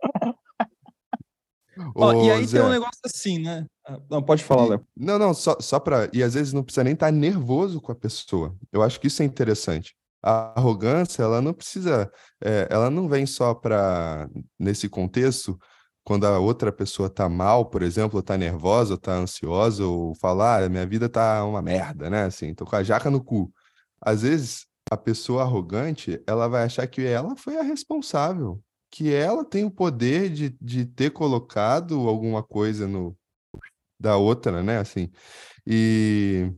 [1.94, 3.66] Ô, e aí Zé, tem um negócio assim, né?
[4.10, 4.86] Não, pode falar, Léo.
[4.96, 6.08] Não, não, só, só pra.
[6.12, 8.54] E às vezes não precisa nem estar tá nervoso com a pessoa.
[8.72, 9.94] Eu acho que isso é interessante
[10.26, 12.10] a arrogância, ela não precisa,
[12.42, 15.56] é, ela não vem só para, nesse contexto,
[16.04, 20.68] quando a outra pessoa tá mal, por exemplo, tá nervosa, tá ansiosa, ou falar, ah,
[20.68, 22.24] minha vida tá uma merda, né?
[22.24, 23.52] Assim, tô com a jaca no cu.
[24.00, 28.60] Às vezes, a pessoa arrogante, ela vai achar que ela foi a responsável,
[28.90, 33.16] que ela tem o poder de, de ter colocado alguma coisa no
[33.98, 34.78] da outra, né?
[34.78, 35.10] Assim,
[35.66, 36.52] e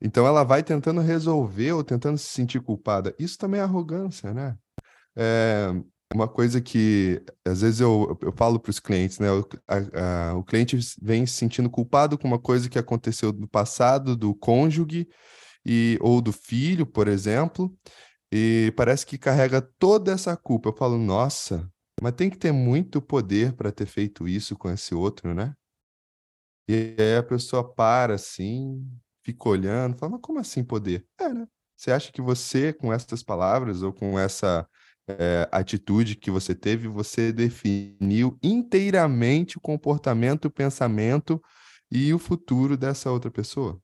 [0.00, 3.14] então ela vai tentando resolver ou tentando se sentir culpada.
[3.18, 4.56] Isso também é arrogância, né?
[5.16, 5.68] É
[6.14, 9.30] uma coisa que às vezes eu, eu falo para os clientes, né?
[9.30, 13.48] O, a, a, o cliente vem se sentindo culpado com uma coisa que aconteceu no
[13.48, 15.08] passado, do cônjuge
[15.64, 17.76] e ou do filho, por exemplo,
[18.32, 20.70] e parece que carrega toda essa culpa.
[20.70, 21.70] Eu falo, nossa,
[22.02, 25.54] mas tem que ter muito poder para ter feito isso com esse outro, né?
[26.68, 28.86] E aí a pessoa para assim,
[29.32, 31.04] fica olhando, fala, mas como assim poder?
[31.18, 31.46] É, né?
[31.76, 34.68] Você acha que você, com essas palavras ou com essa
[35.08, 41.42] é, atitude que você teve, você definiu inteiramente o comportamento, o pensamento
[41.90, 43.80] e o futuro dessa outra pessoa?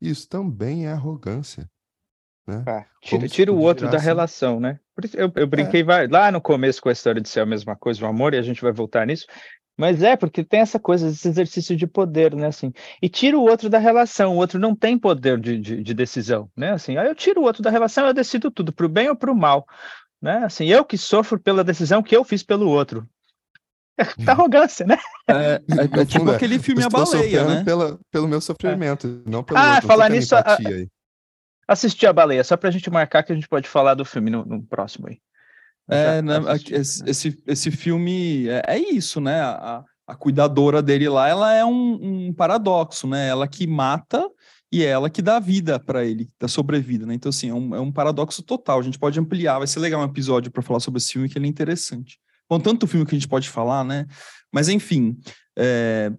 [0.00, 1.68] Isso também é arrogância.
[2.46, 2.64] Né?
[2.66, 4.06] Ah, tira, tira o outro da assim.
[4.06, 4.80] relação, né?
[5.14, 6.08] Eu, eu brinquei é.
[6.10, 8.42] lá no começo com a história de ser a mesma coisa, o amor, e a
[8.42, 9.26] gente vai voltar nisso.
[9.78, 13.42] Mas é, porque tem essa coisa, esse exercício de poder, né, assim, e tira o
[13.42, 17.06] outro da relação, o outro não tem poder de, de, de decisão, né, assim, aí
[17.06, 19.36] eu tiro o outro da relação, eu decido tudo, para o bem ou para o
[19.36, 19.64] mal,
[20.20, 23.08] né, assim, eu que sofro pela decisão que eu fiz pelo outro.
[23.96, 24.98] É arrogância, né?
[25.28, 27.64] É, é, é tipo aquele filme A Baleia, né?
[27.64, 29.30] Pela, pelo meu sofrimento, é.
[29.30, 30.58] não pelo Ah, outro, falar nisso, a,
[31.68, 34.30] assistir A Baleia, só para a gente marcar que a gente pode falar do filme
[34.30, 35.20] no, no próximo aí.
[35.90, 36.38] É, né,
[36.70, 37.36] esse, né?
[37.46, 39.40] esse, filme é, é isso, né?
[39.40, 43.28] A, a, cuidadora dele lá, ela é um, um, paradoxo, né?
[43.28, 44.28] Ela que mata
[44.70, 47.14] e ela que dá vida para ele, dá sobrevida, né?
[47.14, 48.80] Então, assim, é um, é um paradoxo total.
[48.80, 51.38] A gente pode ampliar, vai ser legal um episódio para falar sobre esse filme, que
[51.38, 52.18] ele é interessante.
[52.48, 54.06] Bom, tanto filme que a gente pode falar, né?
[54.52, 55.18] Mas, enfim,
[55.58, 56.12] é,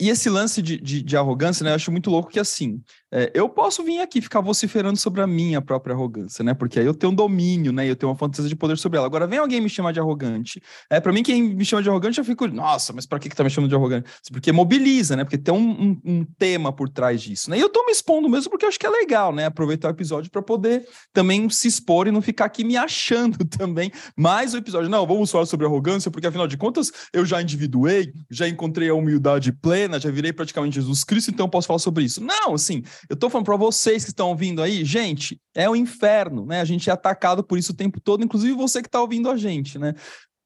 [0.00, 1.70] e esse lance de, de, de, arrogância, né?
[1.70, 2.80] Eu acho muito louco que assim,
[3.12, 6.54] é, eu posso vir aqui ficar vociferando sobre a minha própria arrogância, né?
[6.54, 7.88] Porque aí eu tenho um domínio, né?
[7.88, 9.06] Eu tenho uma fantasia de poder sobre ela.
[9.06, 10.62] Agora vem alguém me chamar de arrogante.
[10.90, 13.36] É, para mim, quem me chama de arrogante, eu fico, nossa, mas para que, que
[13.36, 14.10] tá me chamando de arrogante?
[14.30, 15.24] Porque mobiliza, né?
[15.24, 17.58] Porque tem um, um, um, tema por trás disso, né?
[17.58, 19.46] E eu tô me expondo mesmo porque eu acho que é legal, né?
[19.46, 23.90] Aproveitar o episódio para poder também se expor e não ficar aqui me achando também.
[24.16, 28.12] Mais o episódio, não, vamos falar sobre arrogância, porque afinal de contas eu já individuei,
[28.30, 32.04] já encontrei a humildade plena já virei praticamente Jesus Cristo, então eu posso falar sobre
[32.04, 32.22] isso.
[32.22, 36.46] Não, assim, eu tô falando para vocês que estão ouvindo aí, gente, é o inferno,
[36.46, 36.60] né?
[36.60, 39.36] A gente é atacado por isso o tempo todo, inclusive você que está ouvindo a
[39.36, 39.94] gente, né?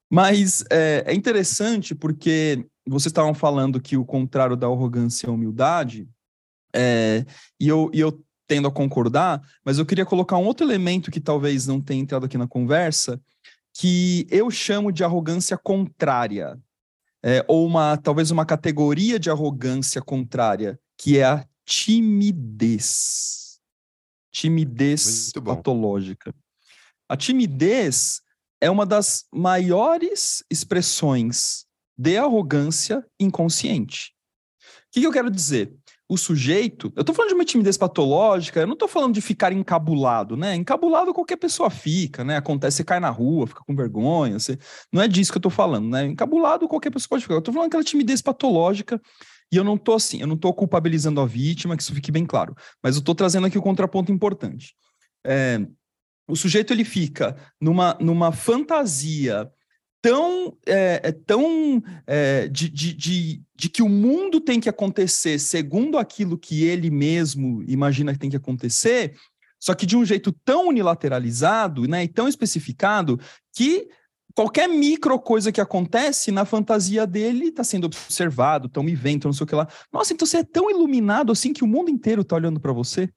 [0.09, 5.33] Mas é, é interessante porque vocês estavam falando que o contrário da arrogância é a
[5.33, 6.07] humildade,
[6.73, 7.25] é,
[7.59, 11.19] e, eu, e eu tendo a concordar, mas eu queria colocar um outro elemento que
[11.19, 13.19] talvez não tenha entrado aqui na conversa,
[13.73, 16.57] que eu chamo de arrogância contrária
[17.23, 23.59] é, ou uma talvez uma categoria de arrogância contrária, que é a timidez.
[24.31, 26.33] Timidez patológica.
[27.09, 28.21] A timidez
[28.61, 31.65] é uma das maiores expressões
[31.97, 34.13] de arrogância inconsciente.
[34.61, 35.77] O que, que eu quero dizer?
[36.09, 36.91] o sujeito.
[36.95, 40.55] Eu tô falando de uma timidez patológica, eu não tô falando de ficar encabulado, né?
[40.55, 42.37] Encabulado qualquer pessoa fica, né?
[42.37, 44.57] Acontece, você cai na rua, fica com vergonha, você...
[44.91, 46.05] não é disso que eu tô falando, né?
[46.05, 47.35] Encabulado qualquer pessoa pode ficar.
[47.35, 49.01] Eu tô falando aquela timidez patológica
[49.51, 52.25] e eu não tô assim, eu não tô culpabilizando a vítima, que isso fique bem
[52.25, 54.75] claro, mas eu tô trazendo aqui o um contraponto importante.
[55.25, 55.59] É,
[56.27, 59.49] o sujeito ele fica numa, numa fantasia
[60.01, 65.39] tão, é, é, tão é, de, de, de, de, que o mundo tem que acontecer
[65.39, 69.15] segundo aquilo que ele mesmo imagina que tem que acontecer,
[69.59, 73.19] só que de um jeito tão unilateralizado né, e tão especificado
[73.55, 73.87] que
[74.37, 79.33] qualquer micro coisa que acontece na fantasia dele está sendo observado, estão me vendo, não
[79.33, 79.67] sei o que lá.
[79.91, 83.09] Nossa, então você é tão iluminado assim que o mundo inteiro está olhando para você?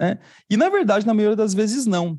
[0.00, 0.20] Né?
[0.48, 2.16] E na verdade, na maioria das vezes, não.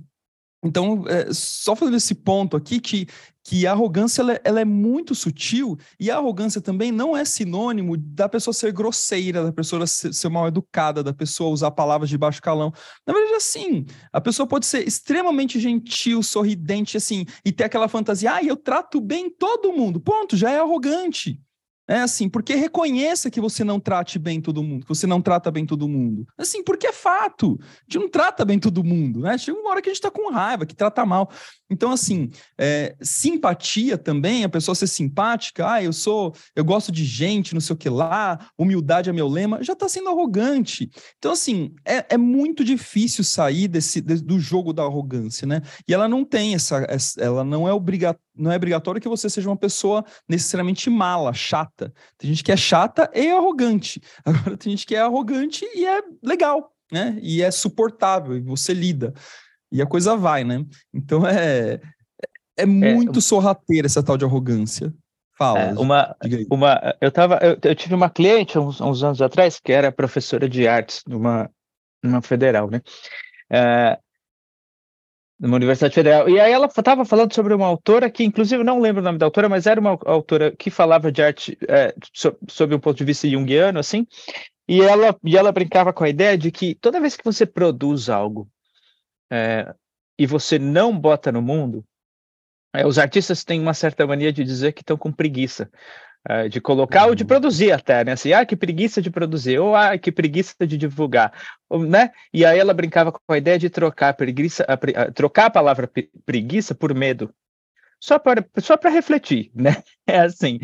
[0.63, 3.07] Então, é, só fazendo esse ponto aqui, que,
[3.43, 7.23] que a arrogância ela, é, ela, é muito sutil, e a arrogância também não é
[7.23, 12.09] sinônimo da pessoa ser grosseira, da pessoa ser, ser mal educada, da pessoa usar palavras
[12.09, 12.73] de baixo calão.
[13.07, 18.33] Na verdade, assim, a pessoa pode ser extremamente gentil, sorridente, assim, e ter aquela fantasia,
[18.33, 19.99] ah, eu trato bem todo mundo.
[20.01, 21.41] Ponto, já é arrogante.
[21.89, 25.49] É assim, porque reconheça que você não trate bem todo mundo, que você não trata
[25.49, 26.23] bem todo mundo.
[26.37, 27.57] Assim, porque é fato.
[27.59, 29.35] A gente não trata bem todo mundo, né?
[29.39, 31.31] Chega uma hora que a gente tá com raiva, que trata mal.
[31.69, 37.05] Então, assim, é, simpatia também, a pessoa ser simpática, ah, eu sou, eu gosto de
[37.05, 40.89] gente, não sei o que lá, humildade é meu lema, já tá sendo arrogante.
[41.17, 45.61] Então, assim, é, é muito difícil sair desse, do jogo da arrogância, né?
[45.87, 49.29] E ela não tem essa, essa ela não é obrigatória não é obrigatório que você
[49.29, 51.93] seja uma pessoa necessariamente mala, chata.
[52.17, 54.01] Tem gente que é chata e arrogante.
[54.23, 57.19] Agora tem gente que é arrogante e é legal, né?
[57.21, 59.13] E é suportável, e você lida.
[59.71, 60.65] E a coisa vai, né?
[60.93, 61.79] Então é,
[62.57, 64.93] é muito é, sorrateira essa tal de arrogância.
[65.37, 65.59] Fala.
[65.59, 66.15] É, uma,
[66.51, 70.49] uma, eu, tava, eu, eu, tive uma cliente uns, uns, anos atrás que era professora
[70.49, 71.49] de artes numa,
[72.03, 72.81] numa federal, né?
[73.49, 73.97] É,
[75.39, 76.27] numa universidade federal.
[76.27, 79.25] E aí ela estava falando sobre uma autora que, inclusive, não lembro o nome da
[79.25, 83.05] autora, mas era uma autora que falava de arte é, so, sob um ponto de
[83.05, 84.05] vista junguiano, assim.
[84.67, 88.09] E ela, e ela brincava com a ideia de que toda vez que você produz
[88.09, 88.49] algo
[89.31, 89.73] é,
[90.17, 91.83] e você não bota no mundo,
[92.73, 95.69] é, os artistas têm uma certa mania de dizer que estão com preguiça
[96.27, 97.09] é, de colocar uhum.
[97.09, 97.27] ou de uhum.
[97.27, 98.11] produzir até, né?
[98.11, 101.33] Assim, ah, que preguiça de produzir, ou ah, que preguiça de divulgar,
[101.69, 102.11] ou, né?
[102.33, 105.89] E aí ela brincava com a ideia de trocar preguiça, a, a, trocar a palavra
[106.25, 107.33] preguiça por medo,
[107.99, 109.81] só para só para refletir, né?
[110.05, 110.59] É assim.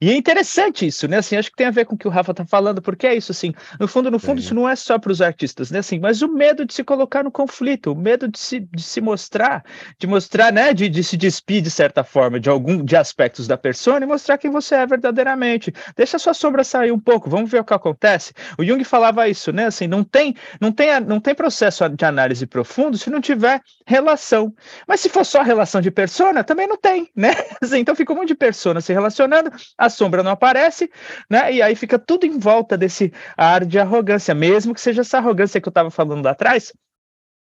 [0.00, 1.16] E é interessante isso, né?
[1.16, 3.16] Assim, acho que tem a ver com o que o Rafa tá falando, porque é
[3.16, 4.40] isso, assim, no fundo, no fundo, é.
[4.40, 5.80] isso não é só para os artistas, né?
[5.80, 9.00] Assim, mas o medo de se colocar no conflito, o medo de se, de se
[9.00, 9.64] mostrar,
[9.98, 10.72] de mostrar, né?
[10.72, 14.38] De, de se despir, de certa forma, de algum de aspectos da persona e mostrar
[14.38, 15.74] quem você é verdadeiramente.
[15.96, 18.32] Deixa a sua sombra sair um pouco, vamos ver o que acontece.
[18.56, 19.66] O Jung falava isso, né?
[19.66, 24.54] Assim, não tem, não tem, não tem processo de análise profundo se não tiver relação.
[24.86, 27.34] Mas se for só relação de persona, também não tem, né?
[27.60, 29.50] Assim, então fica um monte de persona se relacionando,
[29.88, 30.90] a sombra não aparece,
[31.28, 31.52] né?
[31.52, 35.60] E aí fica tudo em volta desse ar de arrogância, mesmo que seja essa arrogância
[35.60, 36.72] que eu estava falando lá atrás.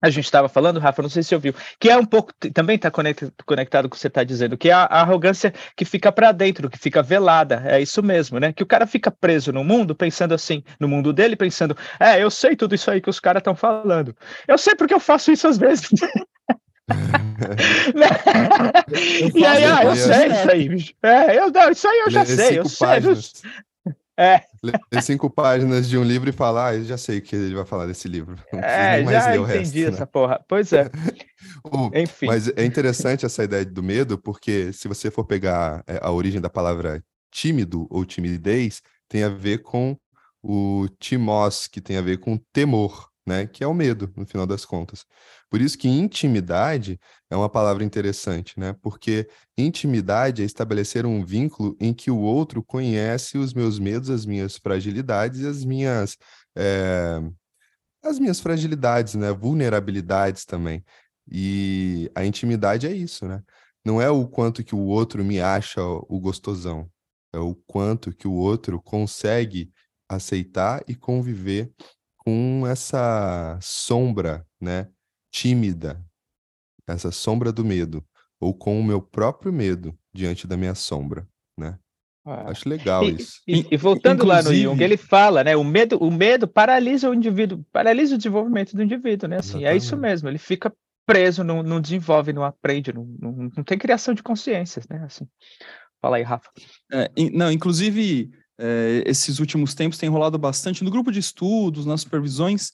[0.00, 2.88] A gente estava falando, Rafa, não sei se ouviu, que é um pouco, também está
[2.88, 6.30] conectado com o que você está dizendo, que é a, a arrogância que fica para
[6.30, 8.52] dentro, que fica velada, é isso mesmo, né?
[8.52, 12.30] Que o cara fica preso no mundo, pensando assim, no mundo dele, pensando, é, eu
[12.30, 14.16] sei tudo isso aí que os caras estão falando.
[14.46, 15.90] Eu sei porque eu faço isso às vezes.
[19.34, 20.94] e aí, ah, eu sei isso aí, bicho.
[21.02, 23.32] É, eu, não, isso aí eu já sei, eu páginas.
[23.34, 23.50] sei.
[24.18, 24.42] É.
[24.60, 27.54] Ler cinco páginas de um livro e falar, ah, eu já sei o que ele
[27.54, 28.34] vai falar desse livro.
[28.52, 30.06] Não é, já entendi resto, essa né?
[30.06, 30.44] porra.
[30.48, 30.90] Pois é.
[31.94, 32.26] Enfim.
[32.26, 36.40] Mas é interessante essa ideia do medo, porque se você for pegar é, a origem
[36.40, 39.96] da palavra tímido ou timidez, tem a ver com
[40.42, 43.46] o timós, que tem a ver com temor, né?
[43.46, 45.06] Que é o medo, no final das contas.
[45.50, 48.74] Por isso que intimidade é uma palavra interessante, né?
[48.82, 54.26] Porque intimidade é estabelecer um vínculo em que o outro conhece os meus medos, as
[54.26, 56.16] minhas fragilidades e as minhas
[56.56, 57.20] é,
[58.02, 59.32] as minhas fragilidades, né?
[59.32, 60.84] Vulnerabilidades também.
[61.30, 63.42] E a intimidade é isso, né?
[63.84, 66.90] Não é o quanto que o outro me acha o gostosão,
[67.32, 69.70] é o quanto que o outro consegue
[70.08, 71.70] aceitar e conviver
[72.16, 74.88] com essa sombra, né?
[75.38, 76.04] Tímida,
[76.86, 78.04] essa sombra do medo,
[78.40, 81.78] ou com o meu próprio medo diante da minha sombra, né?
[82.26, 82.50] Ah.
[82.50, 83.40] Acho legal e, isso.
[83.46, 84.44] E, e voltando Inclusive...
[84.44, 85.54] lá no Jung, ele fala, né?
[85.54, 89.36] O medo, o medo paralisa o indivíduo, paralisa o desenvolvimento do indivíduo, né?
[89.38, 90.28] Assim, é isso mesmo.
[90.28, 90.74] Ele fica
[91.06, 95.04] preso, não, não desenvolve, não aprende, não, não, não, tem criação de consciências, né?
[95.04, 95.26] Assim.
[96.02, 96.50] Fala aí, Rafa.
[96.92, 102.00] É, não, inclusive, é, esses últimos tempos tem rolado bastante no grupo de estudos, nas
[102.00, 102.72] supervisões,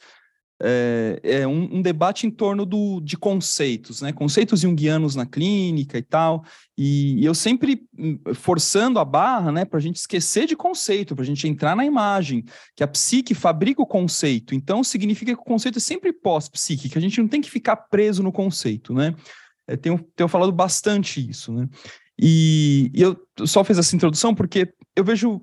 [0.66, 4.12] é, é um, um, debate em torno do, de conceitos, né?
[4.14, 6.42] Conceitos junguianos na clínica e tal.
[6.76, 11.14] E, e eu sempre hum, forçando a barra, né, para a gente esquecer de conceito,
[11.14, 14.54] para a gente entrar na imagem, que a psique fabrica o conceito.
[14.54, 17.76] Então significa que o conceito é sempre pós-psique, que a gente não tem que ficar
[17.76, 19.14] preso no conceito, né?
[19.66, 21.68] É, tenho, tenho falado bastante isso, né?
[22.18, 25.42] E, e eu só fiz essa introdução porque eu vejo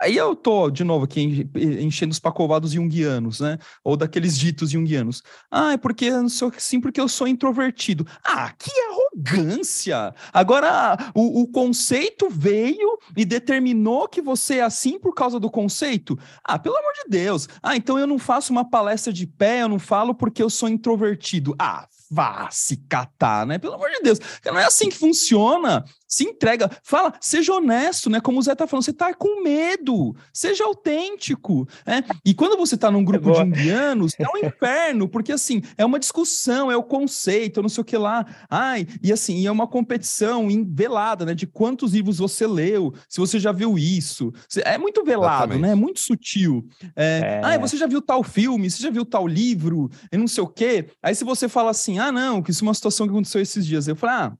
[0.00, 3.58] Aí eu tô, de novo, aqui enchendo os pacovados junguianos, né?
[3.82, 5.22] Ou daqueles ditos junguianos.
[5.50, 8.06] Ah, é porque não sou assim, porque eu sou introvertido.
[8.22, 10.14] Ah, que arrogância!
[10.32, 16.18] Agora, o, o, conceito veio e determinou que você é assim por causa do conceito?
[16.44, 17.48] Ah, pelo amor de Deus!
[17.62, 20.68] Ah, então eu não faço uma palestra de pé, eu não falo porque eu sou
[20.68, 21.54] introvertido.
[21.58, 23.58] Ah, vá se catar, né?
[23.58, 24.18] Pelo amor de Deus.
[24.44, 25.84] Não é assim que funciona.
[26.08, 28.20] Se entrega, fala, seja honesto, né?
[28.20, 32.04] Como o Zé tá falando, você tá com medo, seja autêntico, né?
[32.24, 35.98] E quando você tá num grupo de indianos, é um inferno, porque assim, é uma
[35.98, 38.24] discussão, é o conceito, não sei o que lá.
[38.48, 41.34] Ai, e assim, é uma competição velada, né?
[41.34, 44.32] De quantos livros você leu, se você já viu isso.
[44.64, 45.62] É muito velado, Exatamente.
[45.62, 45.72] né?
[45.72, 46.66] É muito sutil.
[46.94, 47.40] É, é...
[47.44, 50.48] Ai, você já viu tal filme, você já viu tal livro, e não sei o
[50.48, 50.88] quê.
[51.02, 53.66] Aí se você fala assim, ah, não, que isso é uma situação que aconteceu esses
[53.66, 53.88] dias.
[53.88, 54.38] Eu falo, ah,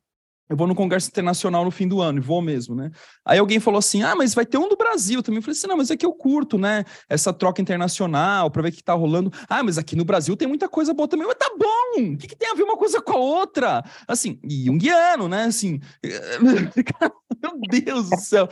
[0.48, 2.90] eu vou no Congresso Internacional no fim do ano, e vou mesmo, né?
[3.24, 5.38] Aí alguém falou assim: ah, mas vai ter um do Brasil também.
[5.38, 6.85] Eu falei assim: não, mas é que eu curto, né?
[7.09, 9.32] Essa troca internacional para ver o que tá rolando.
[9.48, 11.26] Ah, mas aqui no Brasil tem muita coisa boa também.
[11.26, 12.12] Mas tá bom!
[12.12, 13.85] O que, que tem a ver uma coisa com a outra?
[14.06, 15.44] Assim, e um guiano, né?
[15.44, 15.80] Assim,
[17.42, 18.48] meu Deus do céu.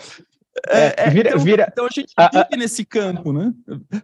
[0.69, 3.53] É, é, vira, então, vira, então a gente vive a, nesse campo, né?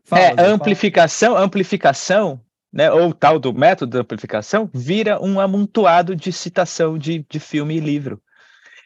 [0.05, 2.41] Fala, é, amplificação, amplificação
[2.73, 7.77] né, ou tal do método da amplificação, vira um amontoado de citação de, de filme
[7.77, 8.21] e livro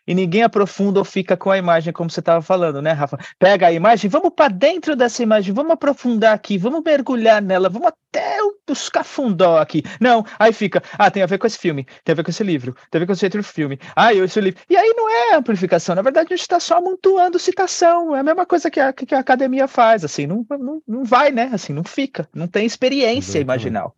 [0.06, 3.18] e ninguém aprofunda ou fica com a imagem, como você estava falando, né, Rafa?
[3.38, 7.88] Pega a imagem, vamos para dentro dessa imagem, vamos aprofundar aqui, vamos mergulhar nela, vamos
[7.88, 9.82] até buscar fundó aqui.
[10.00, 12.44] Não, aí fica, ah, tem a ver com esse filme, tem a ver com esse
[12.44, 14.60] livro, tem a ver com esse outro filme, ah, esse livro.
[14.68, 18.24] E aí não é amplificação, na verdade a gente está só amontoando citação, é a
[18.24, 21.72] mesma coisa que a, que a academia faz, assim, não, não, não vai, né, assim,
[21.72, 23.44] não fica, não tem experiência Exatamente.
[23.44, 23.96] imaginal.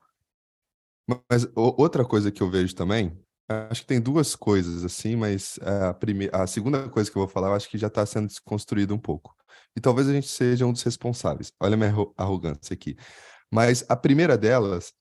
[1.31, 3.17] Mas outra coisa que eu vejo também
[3.49, 7.29] Acho que tem duas coisas, assim, mas a, primeira, a segunda coisa que eu vou
[7.29, 9.37] falar, eu acho que já está sendo desconstruída um pouco.
[9.77, 11.53] E talvez a gente seja um dos responsáveis.
[11.61, 12.97] Olha minha arrogância aqui.
[13.53, 14.93] Mas a primeira delas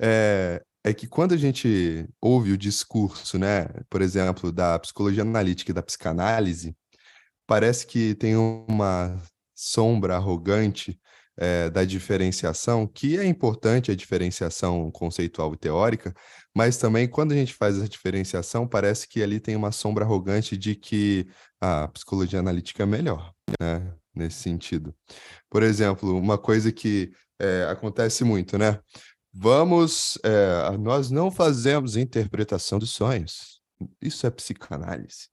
[0.00, 5.70] é, é que quando a gente ouve o discurso, né, por exemplo, da psicologia analítica
[5.70, 6.76] e da psicanálise,
[7.46, 9.20] parece que tem uma
[9.54, 11.00] sombra arrogante
[11.36, 16.12] é, da diferenciação, que é importante a diferenciação conceitual e teórica,
[16.56, 20.56] mas também quando a gente faz essa diferenciação, parece que ali tem uma sombra arrogante
[20.56, 21.26] de que
[21.60, 23.94] a psicologia analítica é melhor, né?
[24.14, 24.94] Nesse sentido.
[25.48, 28.80] Por exemplo, uma coisa que é, acontece muito, né?
[29.32, 33.60] Vamos, é, nós não fazemos interpretação dos sonhos.
[34.02, 35.28] Isso é psicanálise.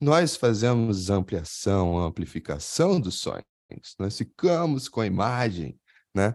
[0.00, 3.44] Nós fazemos ampliação, amplificação dos sonhos.
[3.98, 5.78] Nós ficamos com a imagem,
[6.14, 6.34] né?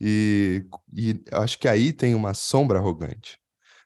[0.00, 3.38] E, e acho que aí tem uma sombra arrogante.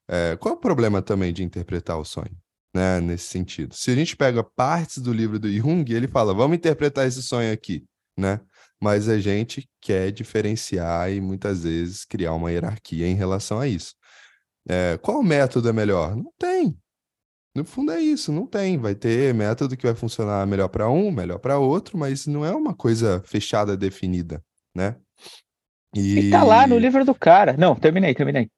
[0.09, 2.37] É, qual é o problema também de interpretar o sonho,
[2.75, 3.01] né?
[3.01, 3.75] Nesse sentido.
[3.75, 7.53] Se a gente pega partes do livro do Jung, ele fala, vamos interpretar esse sonho
[7.53, 7.85] aqui,
[8.17, 8.41] né?
[8.81, 13.95] Mas a gente quer diferenciar e muitas vezes criar uma hierarquia em relação a isso.
[14.69, 16.15] É, qual método é melhor?
[16.15, 16.77] Não tem.
[17.55, 18.77] No fundo é isso, não tem.
[18.77, 22.53] Vai ter método que vai funcionar melhor para um, melhor para outro, mas não é
[22.55, 24.97] uma coisa fechada, definida, né?
[25.95, 26.19] E...
[26.19, 27.57] e tá lá no livro do cara.
[27.57, 28.51] Não, terminei, terminei.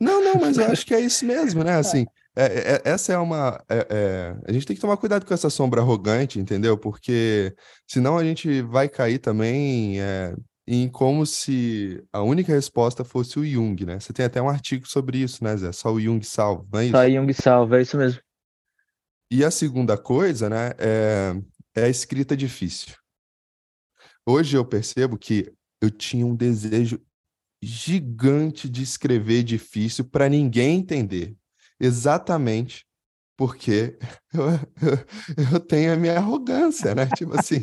[0.00, 1.74] Não, não, mas eu acho que é isso mesmo, né?
[1.78, 3.62] Assim, é, é, é essa é uma.
[3.68, 6.78] É, é, a gente tem que tomar cuidado com essa sombra arrogante, entendeu?
[6.78, 7.54] Porque
[7.86, 10.34] senão a gente vai cair também é,
[10.66, 13.98] em como se a única resposta fosse o Jung, né?
[13.98, 15.72] Você tem até um artigo sobre isso, né, Zé?
[15.72, 16.92] Só o Jung salva, não é isso?
[16.92, 18.20] Só o Jung salva, é isso mesmo.
[19.30, 21.34] E a segunda coisa, né, é,
[21.74, 22.94] é a escrita difícil.
[24.26, 27.00] Hoje eu percebo que eu tinha um desejo
[27.62, 31.36] gigante de escrever difícil para ninguém entender.
[31.80, 32.88] Exatamente
[33.38, 33.96] porque
[34.34, 34.50] eu,
[34.82, 37.06] eu, eu, tenho a minha arrogância, né?
[37.06, 37.60] Tipo assim,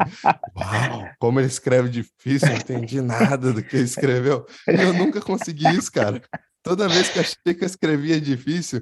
[0.55, 4.45] uau, como ele escreve difícil, não entendi nada do que ele escreveu.
[4.65, 6.21] Eu nunca consegui isso, cara.
[6.63, 8.81] Toda vez que achei que eu escrevia difícil,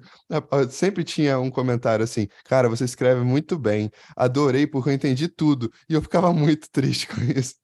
[0.69, 5.69] sempre tinha um comentário assim: Cara, você escreve muito bem, adorei porque eu entendi tudo.
[5.89, 7.55] E eu ficava muito triste com isso.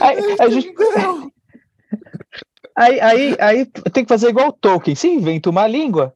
[0.00, 0.74] Aí, a gente...
[2.76, 6.14] aí, aí, aí tem que fazer igual o Tolkien: se inventa uma língua,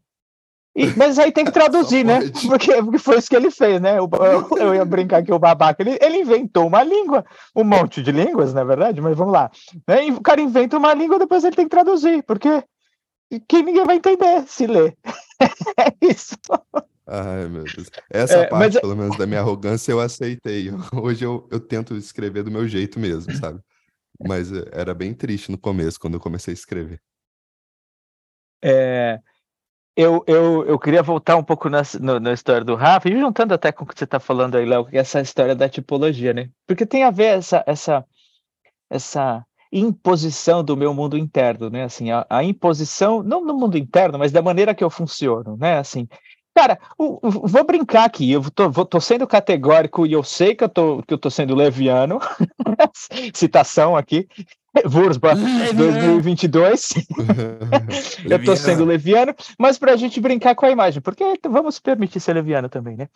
[0.77, 2.21] e, mas aí tem que traduzir, né?
[2.49, 3.99] Porque, porque, foi isso que ele fez, né?
[3.99, 8.03] Eu, eu, eu, ia brincar que o babaca, ele, ele inventou uma língua, um monte
[8.03, 9.51] de línguas, na é verdade, mas vamos lá.
[9.87, 10.07] Né?
[10.11, 12.65] o cara inventa uma língua, depois ele tem que traduzir, porque
[13.49, 14.97] que ninguém vai entender se ler.
[15.79, 16.37] é isso.
[17.07, 17.91] Ai, meu Deus.
[18.11, 18.81] Essa é, parte, mas...
[18.81, 20.71] pelo menos, da minha arrogância, eu aceitei.
[20.93, 23.61] Hoje eu, eu tento escrever do meu jeito mesmo, sabe?
[24.27, 27.01] Mas eh, era bem triste no começo, quando eu comecei a escrever.
[28.63, 29.21] É,
[29.97, 33.55] eu, eu, eu queria voltar um pouco na, no, na história do Rafa, e juntando
[33.55, 36.51] até com o que você está falando aí, Léo, essa história da tipologia, né?
[36.67, 38.05] Porque tem a ver essa, essa,
[38.91, 41.85] essa imposição do meu mundo interno, né?
[41.85, 45.79] Assim, a, a imposição, não no mundo interno, mas da maneira que eu funciono, né?
[45.79, 46.09] Assim,
[46.55, 50.69] Cara, vou brincar aqui, eu tô, vou, tô, sendo categórico e eu sei que eu
[50.69, 52.21] tô, que eu tô sendo leviano,
[53.35, 54.29] citação aqui,
[54.85, 55.35] Wurzbach
[55.75, 56.95] 2022.
[58.31, 62.21] eu estou sendo leviano, mas para a gente brincar com a imagem, porque vamos permitir
[62.21, 63.09] ser leviano também, né?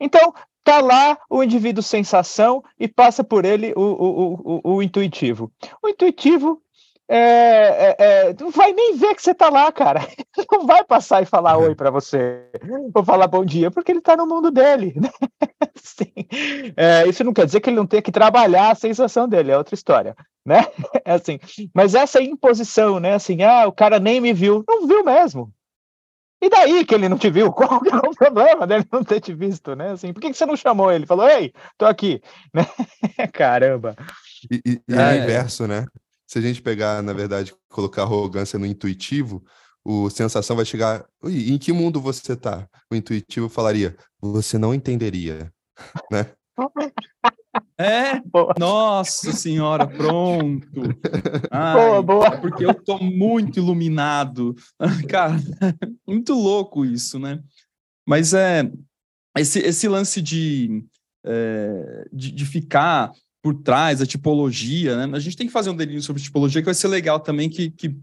[0.00, 5.52] Então, tá lá o indivíduo sensação e passa por ele o, o, o, o intuitivo.
[5.82, 6.60] O intuitivo
[7.08, 10.00] é, é, é, não vai nem ver que você tá lá, cara.
[10.50, 12.48] Não vai passar e falar oi para você,
[12.94, 14.94] ou falar bom dia, porque ele tá no mundo dele.
[14.96, 15.10] Né?
[16.76, 19.56] É, isso não quer dizer que ele não tenha que trabalhar a sensação dele, é
[19.56, 20.66] outra história, né?
[21.04, 21.38] É assim,
[21.72, 23.14] mas essa imposição, né?
[23.14, 25.52] Assim, ah, o cara nem me viu, não viu mesmo.
[26.42, 27.52] E daí que ele não te viu?
[27.52, 29.92] Qual que é o problema dele não ter te visto, né?
[29.92, 31.06] Assim, por que, que você não chamou ele?
[31.06, 32.20] Falou, ei, tô aqui,
[32.52, 32.66] né?
[33.32, 33.94] Caramba.
[34.50, 35.86] E, e, e é, o inverso, né?
[36.26, 39.44] Se a gente pegar, na verdade, colocar arrogância no intuitivo,
[39.84, 41.04] o sensação vai chegar.
[41.24, 42.68] Em que mundo você está?
[42.90, 45.52] O intuitivo falaria: você não entenderia,
[46.10, 46.32] né?
[47.76, 48.54] É, boa.
[48.58, 50.80] nossa senhora, pronto.
[51.50, 52.26] Ai, boa, boa.
[52.28, 54.54] É porque eu tô muito iluminado.
[55.08, 55.36] Cara,
[56.06, 57.42] muito louco isso, né?
[58.06, 58.70] Mas é
[59.36, 60.84] esse, esse lance de,
[61.24, 63.12] é, de, de, ficar
[63.44, 65.14] por trás, a tipologia, né?
[65.14, 67.70] A gente tem que fazer um delírio sobre tipologia, que vai ser legal também que,
[67.70, 67.94] que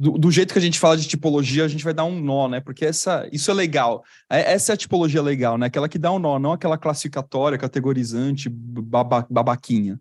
[0.00, 2.48] do, do, jeito que a gente fala de tipologia, a gente vai dar um nó,
[2.48, 2.60] né?
[2.60, 4.02] Porque essa, isso é legal.
[4.30, 5.66] É, essa é a tipologia legal, né?
[5.66, 10.00] Aquela que dá um nó, não aquela classificatória, categorizante, baba, babaquinha.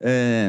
[0.00, 0.48] É,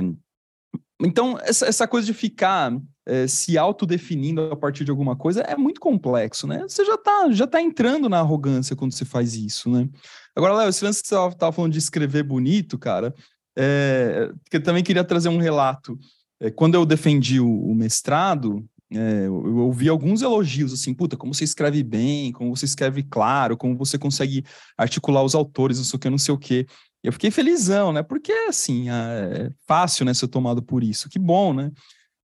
[1.01, 2.71] então, essa, essa coisa de ficar
[3.03, 6.61] é, se autodefinindo a partir de alguma coisa é muito complexo, né?
[6.67, 9.89] Você já está já tá entrando na arrogância quando você faz isso, né?
[10.35, 13.11] Agora, Léo, esse lance que você estava falando de escrever bonito, cara,
[13.57, 15.97] é, que eu também queria trazer um relato
[16.39, 21.33] é, quando eu defendi o, o mestrado, é, eu ouvi alguns elogios, assim, puta, como
[21.33, 24.43] você escreve bem, como você escreve claro, como você consegue
[24.77, 26.67] articular os autores, não sei o que, não sei o que.
[27.03, 28.03] Eu fiquei felizão, né?
[28.03, 31.09] Porque, assim, é fácil, né, ser tomado por isso.
[31.09, 31.71] Que bom, né?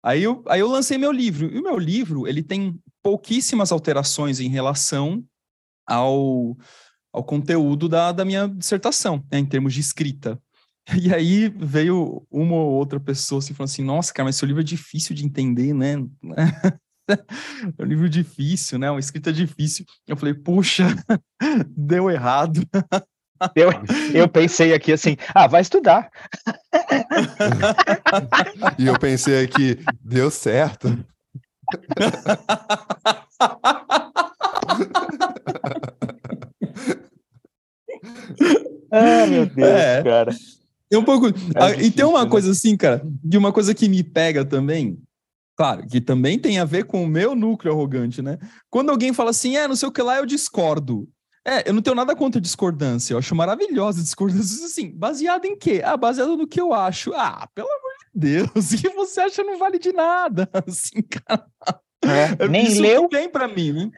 [0.04, 1.48] Aí eu, aí eu lancei meu livro.
[1.54, 5.24] E o meu livro, ele tem pouquíssimas alterações em relação
[5.86, 6.56] ao,
[7.12, 10.40] ao conteúdo da, da minha dissertação, né, em termos de escrita.
[11.02, 14.62] E aí veio uma ou outra pessoa assim, falando assim, nossa, cara, mas seu livro
[14.62, 15.96] é difícil de entender, né?
[17.10, 18.90] é um livro difícil, né?
[18.90, 19.86] Uma escrita difícil.
[20.08, 20.86] Eu falei, puxa,
[21.76, 22.62] deu errado.
[23.56, 23.70] Eu,
[24.14, 26.10] eu pensei aqui assim, ah, vai estudar.
[28.80, 30.88] e eu pensei aqui, deu certo.
[38.92, 40.04] ah, meu Deus, é.
[40.04, 40.32] cara.
[40.92, 41.28] É um pouco.
[41.28, 42.30] É difícil, e tem uma né?
[42.30, 44.98] coisa assim, cara, de uma coisa que me pega também.
[45.56, 48.38] Claro, que também tem a ver com o meu núcleo arrogante, né?
[48.70, 51.10] Quando alguém fala assim, é, não sei o que lá, eu discordo.
[51.44, 54.66] É, eu não tenho nada contra discordância, eu acho maravilhosa a discordância.
[54.66, 55.82] Assim, baseado em quê?
[55.84, 57.14] Ah, baseado no que eu acho.
[57.14, 60.48] Ah, pelo amor de Deus, o que você acha não vale de nada.
[60.68, 61.48] Assim, cara.
[62.04, 63.08] É, nem Isso leu.
[63.10, 63.92] bem para mim, né?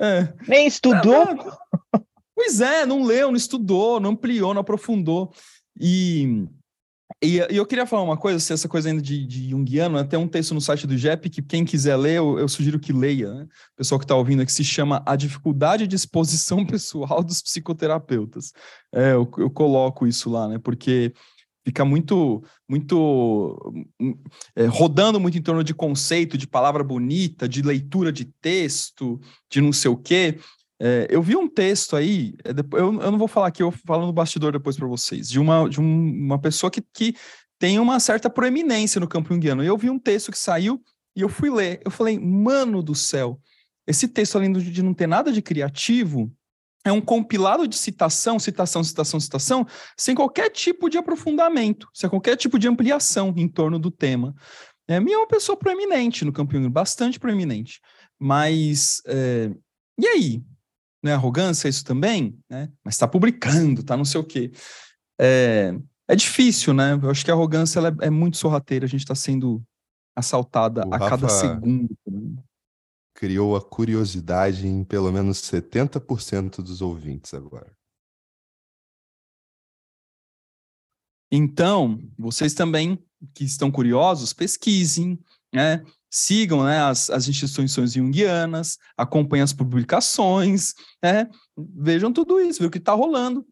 [0.00, 0.32] É.
[0.48, 1.24] Nem estudou.
[1.24, 2.00] É,
[2.34, 5.32] pois é, não leu, não estudou, não ampliou, não aprofundou.
[5.84, 6.46] E,
[7.20, 10.04] e, e, eu queria falar uma coisa, se essa coisa ainda de, de Jungiano, né?
[10.04, 12.92] tem um texto no site do JEP que quem quiser ler, eu, eu sugiro que
[12.92, 13.42] leia, né?
[13.42, 18.52] O pessoal que está ouvindo que se chama A Dificuldade de Exposição Pessoal dos Psicoterapeutas.
[18.94, 20.58] É, eu, eu coloco isso lá, né?
[20.58, 21.12] Porque
[21.64, 23.74] fica muito, muito
[24.54, 29.20] é, rodando muito em torno de conceito, de palavra bonita, de leitura de texto,
[29.50, 30.38] de não sei o quê.
[30.84, 34.04] É, eu vi um texto aí, é, eu, eu não vou falar aqui, eu falo
[34.04, 37.14] no bastidor depois para vocês, de uma, de um, uma pessoa que, que
[37.56, 39.62] tem uma certa proeminência no campo junguiano.
[39.62, 40.82] Eu vi um texto que saiu
[41.14, 41.80] e eu fui ler.
[41.84, 43.40] Eu falei, mano do céu,
[43.86, 46.32] esse texto, além de não ter nada de criativo,
[46.84, 49.66] é um compilado de citação, citação, citação, citação,
[49.96, 54.34] sem qualquer tipo de aprofundamento, sem qualquer tipo de ampliação em torno do tema.
[54.88, 57.80] É, minha é uma pessoa proeminente no campo junguiano, bastante proeminente.
[58.18, 59.52] Mas, é,
[59.96, 60.42] e aí?
[61.02, 62.70] Não é arrogância isso também, né?
[62.84, 64.52] Mas está publicando, está não sei o quê.
[65.20, 65.74] É,
[66.08, 66.98] é difícil, né?
[67.02, 69.62] Eu acho que a arrogância ela é, é muito sorrateira, a gente está sendo
[70.16, 71.96] assaltada o a Rafa cada segundo.
[73.14, 77.72] Criou a curiosidade em pelo menos 70% dos ouvintes agora.
[81.30, 83.02] Então, vocês também
[83.34, 85.18] que estão curiosos, pesquisem,
[85.52, 85.84] né?
[86.12, 92.70] Sigam né, as, as instituições junguianas, acompanhem as publicações, né, vejam tudo isso, vejam o
[92.70, 93.46] que está rolando,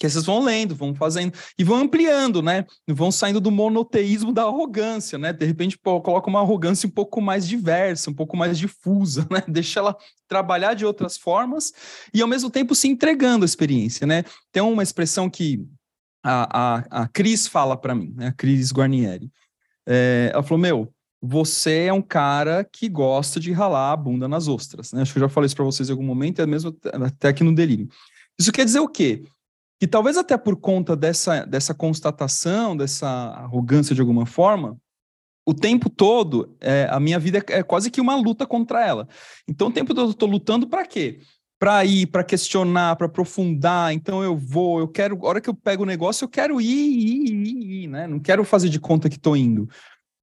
[0.00, 2.64] que vocês vão lendo, vão fazendo, e vão ampliando, né?
[2.88, 5.30] Vão saindo do monoteísmo da arrogância, né?
[5.30, 9.42] De repente, pô, coloca uma arrogância um pouco mais diversa, um pouco mais difusa, né?
[9.46, 9.94] Deixa ela
[10.26, 11.74] trabalhar de outras formas
[12.14, 14.24] e, ao mesmo tempo, se entregando à experiência, né?
[14.50, 15.62] Tem uma expressão que
[16.24, 18.28] a, a, a Cris fala para mim, né?
[18.28, 19.30] A Cris Guarnieri.
[19.86, 24.48] É, ela falou, meu, você é um cara que gosta de ralar a bunda nas
[24.48, 24.92] ostras.
[24.92, 25.02] Né?
[25.02, 27.44] Acho que eu já falei isso para vocês em algum momento, é mesmo até aqui
[27.44, 27.88] no delírio.
[28.38, 29.24] Isso quer dizer o quê?
[29.78, 34.78] Que talvez até por conta dessa, dessa constatação, dessa arrogância de alguma forma,
[35.46, 39.08] o tempo todo, é, a minha vida é, é quase que uma luta contra ela.
[39.48, 41.20] Então, o tempo todo eu estou lutando para quê?
[41.58, 43.92] Para ir, para questionar, para aprofundar.
[43.92, 46.66] Então, eu vou, eu quero, a hora que eu pego o negócio, eu quero ir,
[46.66, 48.06] ir, ir, ir né?
[48.06, 49.68] Não quero fazer de conta que estou indo.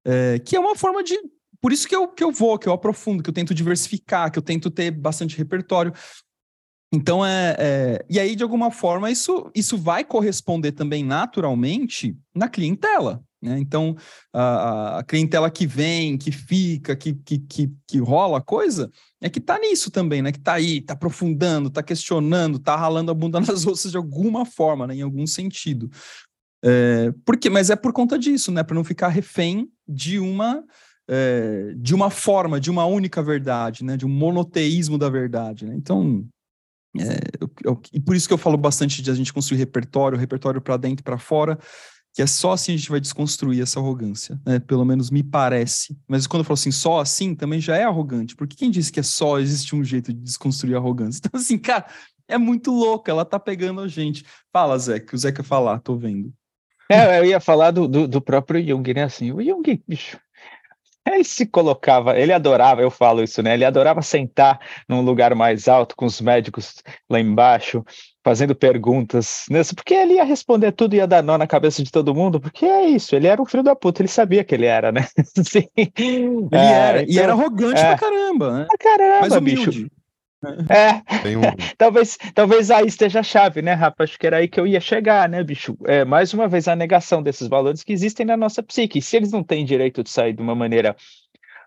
[0.08, 1.14] É, que é uma forma de.
[1.60, 4.38] Por isso que eu, que eu vou, que eu aprofundo, que eu tento diversificar, que
[4.38, 5.92] eu tento ter bastante repertório.
[6.90, 12.48] Então, é, é, e aí, de alguma forma, isso, isso vai corresponder também naturalmente na
[12.48, 13.22] clientela.
[13.42, 13.58] Né?
[13.58, 13.94] Então,
[14.32, 18.90] a, a, clientela que vem, que fica, que, que, que, que rola a coisa,
[19.20, 20.32] é que tá nisso também, né?
[20.32, 24.44] Que tá aí, tá aprofundando, tá questionando, tá ralando a bunda nas ossas de alguma
[24.44, 24.96] forma, né?
[24.96, 25.90] em algum sentido.
[26.64, 28.62] É, porque, mas é por conta disso, né?
[28.62, 30.64] Para não ficar refém de uma
[31.08, 33.96] é, de uma forma, de uma única verdade, né?
[33.96, 35.64] De um monoteísmo da verdade.
[35.64, 35.74] Né?
[35.74, 36.26] Então,
[36.98, 40.18] é, eu, eu, e por isso que eu falo bastante de a gente construir repertório,
[40.18, 41.58] repertório para dentro para fora,
[42.12, 44.58] que é só assim a gente vai desconstruir essa arrogância, né?
[44.58, 45.96] Pelo menos me parece.
[46.06, 49.00] Mas quando eu falo assim, só assim, também já é arrogante, porque quem disse que
[49.00, 51.20] é só existe um jeito de desconstruir a arrogância?
[51.28, 51.86] Então, assim, cara,
[52.26, 54.24] é muito louca, ela tá pegando a gente.
[54.52, 56.32] Fala, que o quer falar, tô vendo.
[56.88, 59.04] É, eu ia falar do, do, do próprio Jung, né?
[59.04, 60.18] Assim, o Jung, bicho,
[61.14, 63.54] ele se colocava, ele adorava, eu falo isso, né?
[63.54, 67.84] Ele adorava sentar num lugar mais alto com os médicos lá embaixo,
[68.22, 69.60] fazendo perguntas, né?
[69.74, 72.66] porque ele ia responder tudo e ia dar nó na cabeça de todo mundo, porque
[72.66, 75.06] é isso, ele era um filho da puta, ele sabia que ele era, né?
[75.44, 75.68] Sim.
[75.76, 78.66] Ele é, era, então, e era arrogante é, pra caramba, né?
[78.68, 79.88] Pra caramba, bicho.
[80.70, 81.02] É,
[81.36, 81.40] um...
[81.76, 84.04] talvez, talvez aí esteja a chave, né, Rafa?
[84.04, 85.76] Acho que era aí que eu ia chegar, né, bicho?
[85.86, 89.02] É, mais uma vez, a negação desses valores que existem na nossa psique.
[89.02, 90.94] Se eles não têm direito de sair de uma maneira.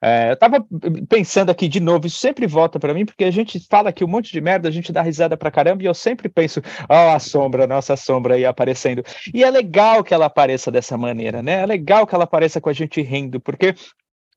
[0.03, 0.65] É, eu tava
[1.07, 4.07] pensando aqui de novo, isso sempre volta para mim, porque a gente fala aqui um
[4.07, 6.59] monte de merda, a gente dá risada pra caramba, e eu sempre penso,
[6.89, 9.03] ó, oh, a sombra, nossa sombra aí aparecendo.
[9.31, 11.61] E é legal que ela apareça dessa maneira, né?
[11.61, 13.75] É legal que ela apareça com a gente rindo, porque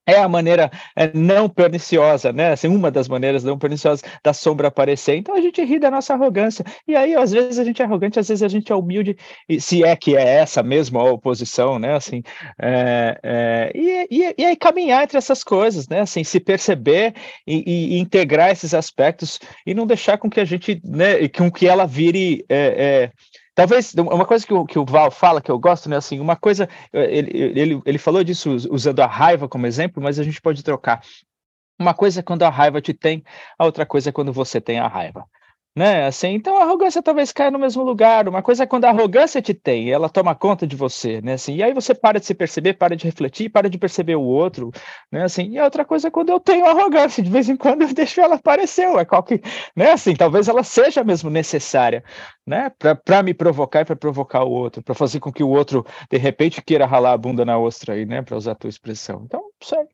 [0.06, 2.52] é a maneira é, não perniciosa, né?
[2.52, 5.16] Assim, uma das maneiras não perniciosas da sombra aparecer.
[5.16, 6.64] Então a gente ri da nossa arrogância.
[6.86, 9.16] E aí, às vezes, a gente é arrogante, às vezes a gente é humilde,
[9.58, 11.94] se é que é essa mesmo a oposição, né?
[11.94, 12.22] Assim,
[12.60, 16.00] é, é, e, e, e, aí caminhar entre essas coisas, né?
[16.00, 17.14] Assim, se perceber
[17.46, 21.28] e, e, integrar esses aspectos e não deixar com que a gente, né?
[21.28, 22.44] Com que ela vire.
[22.48, 23.10] É, é,
[23.54, 25.96] Talvez uma coisa que o, que o Val fala que eu gosto, né?
[25.96, 30.24] Assim, uma coisa, ele, ele, ele falou disso usando a raiva como exemplo, mas a
[30.24, 31.00] gente pode trocar.
[31.78, 33.24] Uma coisa é quando a raiva te tem,
[33.58, 35.24] a outra coisa é quando você tem a raiva
[35.74, 36.06] né?
[36.06, 38.28] Assim, então a arrogância talvez caia no mesmo lugar.
[38.28, 41.32] Uma coisa é quando a arrogância te tem, ela toma conta de você, né?
[41.34, 44.22] Assim, e aí você para de se perceber, para de refletir, para de perceber o
[44.22, 44.70] outro,
[45.10, 45.24] né?
[45.24, 47.92] Assim, e a outra coisa é quando eu tenho arrogância, de vez em quando eu
[47.94, 49.40] deixo ela aparecer, é qual que,
[49.74, 49.92] né?
[49.92, 52.04] Assim, talvez ela seja mesmo necessária,
[52.46, 52.70] né?
[53.04, 56.18] Para me provocar e para provocar o outro, para fazer com que o outro de
[56.18, 58.22] repente queira ralar a bunda na ostra aí, né?
[58.22, 59.22] Para usar a tua expressão.
[59.24, 59.84] Então, sei.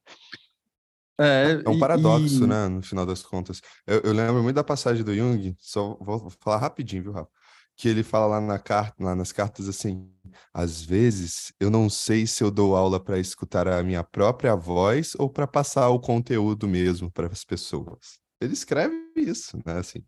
[1.20, 2.46] É, é um paradoxo, e...
[2.46, 2.66] né?
[2.68, 3.60] No final das contas.
[3.86, 7.30] Eu, eu, lembro muito da passagem do Jung, só vou falar rapidinho, viu, Rafa?
[7.76, 10.10] Que ele fala lá, na carta, lá nas cartas assim:
[10.52, 15.12] às vezes eu não sei se eu dou aula para escutar a minha própria voz
[15.18, 18.18] ou para passar o conteúdo mesmo para as pessoas.
[18.40, 19.78] Ele escreve isso, né?
[19.78, 20.02] Assim,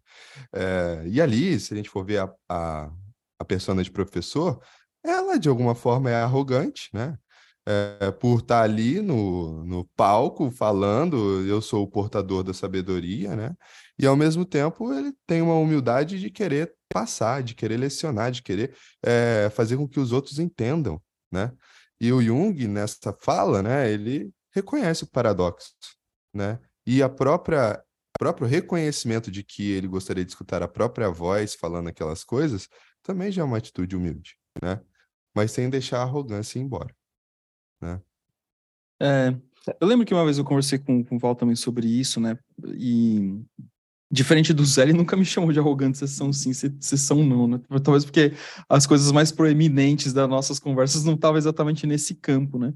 [0.55, 2.91] é, e ali, se a gente for ver a, a,
[3.39, 4.59] a persona de professor,
[5.05, 7.19] ela de alguma forma é arrogante, né?
[7.67, 13.37] É, por estar tá ali no, no palco falando, eu sou o portador da sabedoria,
[13.37, 13.55] né?
[13.99, 18.43] E ao mesmo tempo ele tem uma humildade de querer passar, de querer lecionar, de
[18.43, 21.01] querer é, fazer com que os outros entendam,
[21.31, 21.53] né?
[22.01, 25.73] E o Jung, nessa fala, né, ele reconhece o paradoxo,
[26.35, 26.59] né?
[26.87, 27.83] E a própria
[28.19, 32.69] próprio reconhecimento de que ele gostaria de escutar a própria voz falando aquelas coisas
[33.03, 34.81] também já é uma atitude humilde, né?
[35.35, 36.95] Mas sem deixar a arrogância embora
[37.83, 38.01] né?
[39.01, 39.35] É,
[39.81, 42.39] eu lembro que uma vez eu conversei com, com o Val também sobre isso, né?
[42.75, 43.41] E
[44.11, 47.61] diferente do Zé, ele nunca me chamou de arrogante sessão sim, sessão não, né?
[47.83, 48.35] Talvez porque
[48.69, 52.73] as coisas mais proeminentes das nossas conversas não estavam exatamente nesse campo, né?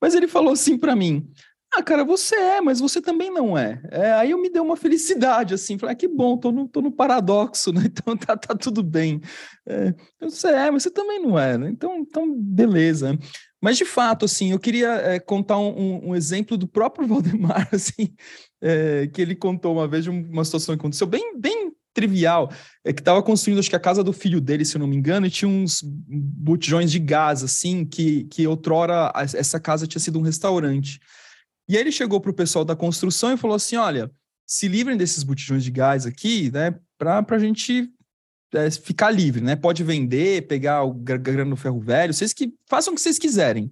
[0.00, 1.30] Mas ele falou assim para mim:
[1.74, 3.80] ah, cara, você é, mas você também não é.
[3.90, 6.80] é aí eu me deu uma felicidade, assim, falei, ah, que bom, tô no, tô
[6.80, 7.82] no paradoxo, né?
[7.92, 9.20] Então tá, tá tudo bem.
[9.66, 11.68] É, você é, mas você também não é, né?
[11.68, 13.18] Então, então beleza.
[13.60, 18.14] Mas, de fato, assim, eu queria é, contar um, um, exemplo do próprio Valdemar, assim,
[18.62, 22.52] é, que ele contou uma vez de uma situação que aconteceu bem, bem trivial,
[22.84, 24.96] é que estava construindo, acho que a casa do filho dele, se eu não me
[24.96, 30.18] engano, e tinha uns botijões de gás, assim, que, que outrora essa casa tinha sido
[30.18, 31.00] um restaurante.
[31.68, 34.10] E aí ele chegou para o pessoal da construção e falou assim, olha,
[34.46, 37.90] se livrem desses botijões de gás aqui, né, para a gente
[38.54, 39.56] é, ficar livre, né?
[39.56, 43.70] Pode vender, pegar o grana no ferro velho, vocês que façam o que vocês quiserem.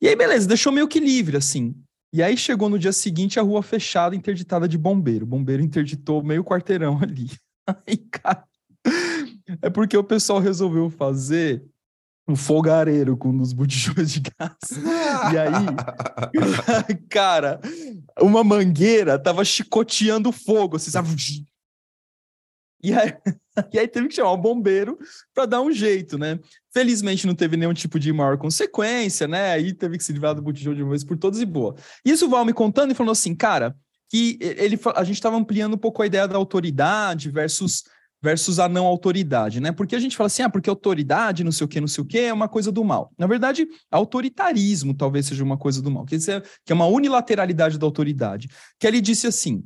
[0.00, 1.74] E aí, beleza, deixou meio que livre, assim.
[2.12, 5.24] E aí chegou no dia seguinte a rua fechada, interditada de bombeiro.
[5.24, 7.30] O bombeiro interditou meio quarteirão ali.
[7.66, 8.44] Aí, cara,
[9.60, 11.64] é porque o pessoal resolveu fazer
[12.26, 14.56] um fogareiro com um dos botijões de gás.
[15.32, 17.60] E aí, cara,
[18.20, 21.08] uma mangueira tava chicoteando fogo, assim, sabe?
[22.82, 23.14] E aí,
[23.72, 24.98] e aí teve que chamar o bombeiro
[25.32, 26.38] para dar um jeito, né?
[26.72, 29.52] Felizmente não teve nenhum tipo de maior consequência, né?
[29.52, 31.74] Aí teve que se livrar do botijão de uma vez por todas e boa.
[32.04, 33.76] Isso o Val me contando e falou assim, cara,
[34.10, 37.84] que ele, a gente estava ampliando um pouco a ideia da autoridade versus
[38.22, 39.70] versus a não autoridade, né?
[39.70, 42.06] Porque a gente fala assim, ah, porque autoridade, não sei o que, não sei o
[42.06, 43.12] que, é uma coisa do mal.
[43.18, 47.78] Na verdade, autoritarismo talvez seja uma coisa do mal, quer dizer, que é uma unilateralidade
[47.78, 48.48] da autoridade.
[48.80, 49.62] Que ele disse assim,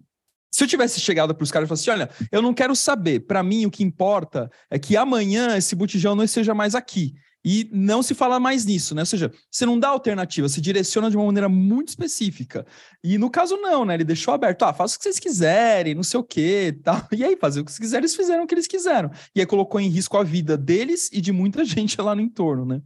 [0.50, 3.20] se eu tivesse chegado para os caras e falasse assim, olha, eu não quero saber,
[3.20, 7.14] para mim o que importa é que amanhã esse botijão não esteja mais aqui.
[7.44, 9.02] E não se fala mais nisso, né?
[9.02, 12.66] Ou seja, você não dá alternativa, você direciona de uma maneira muito específica.
[13.02, 13.94] E no caso, não, né?
[13.94, 17.06] Ele deixou aberto, ah, faça o que vocês quiserem, não sei o quê, tal.
[17.12, 19.10] E aí, fazer o que vocês quiserem, eles fizeram o que eles quiseram.
[19.34, 22.66] E aí colocou em risco a vida deles e de muita gente lá no entorno,
[22.66, 22.82] né?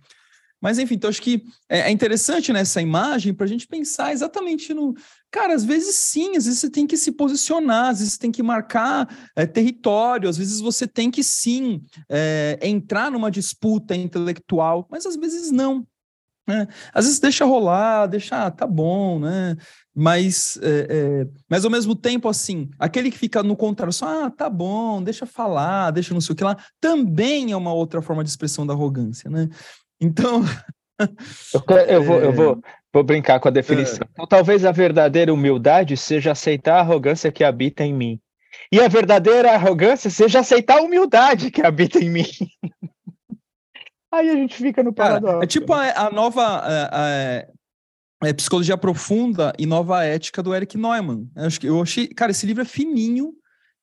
[0.60, 4.72] Mas, enfim, então acho que é, é interessante nessa imagem para a gente pensar exatamente
[4.72, 4.94] no.
[5.32, 8.30] Cara, às vezes sim, às vezes você tem que se posicionar, às vezes você tem
[8.30, 14.86] que marcar é, território, às vezes você tem que sim é, entrar numa disputa intelectual,
[14.90, 15.86] mas às vezes não.
[16.46, 16.66] Né?
[16.92, 19.56] Às vezes deixa rolar, deixa, ah, tá bom, né?
[19.94, 24.30] Mas, é, é, mas ao mesmo tempo, assim, aquele que fica no contrário, só, ah,
[24.30, 28.22] tá bom, deixa falar, deixa não sei o que lá, também é uma outra forma
[28.22, 29.48] de expressão da arrogância, né?
[29.98, 30.42] Então.
[31.00, 32.62] eu, eu, vou, eu vou,
[32.92, 34.06] vou brincar com a definição.
[34.06, 34.08] É.
[34.12, 38.20] Então, talvez a verdadeira humildade seja aceitar a arrogância que habita em mim.
[38.70, 42.26] E a verdadeira arrogância seja aceitar a humildade que habita em mim.
[44.12, 45.42] Aí a gente fica no paradoxo.
[45.42, 47.38] é tipo a, a nova a,
[48.20, 51.30] a, a, Psicologia Profunda e Nova Ética do Eric Neumann.
[51.34, 53.32] Eu, acho que, eu achei, cara, esse livro é fininho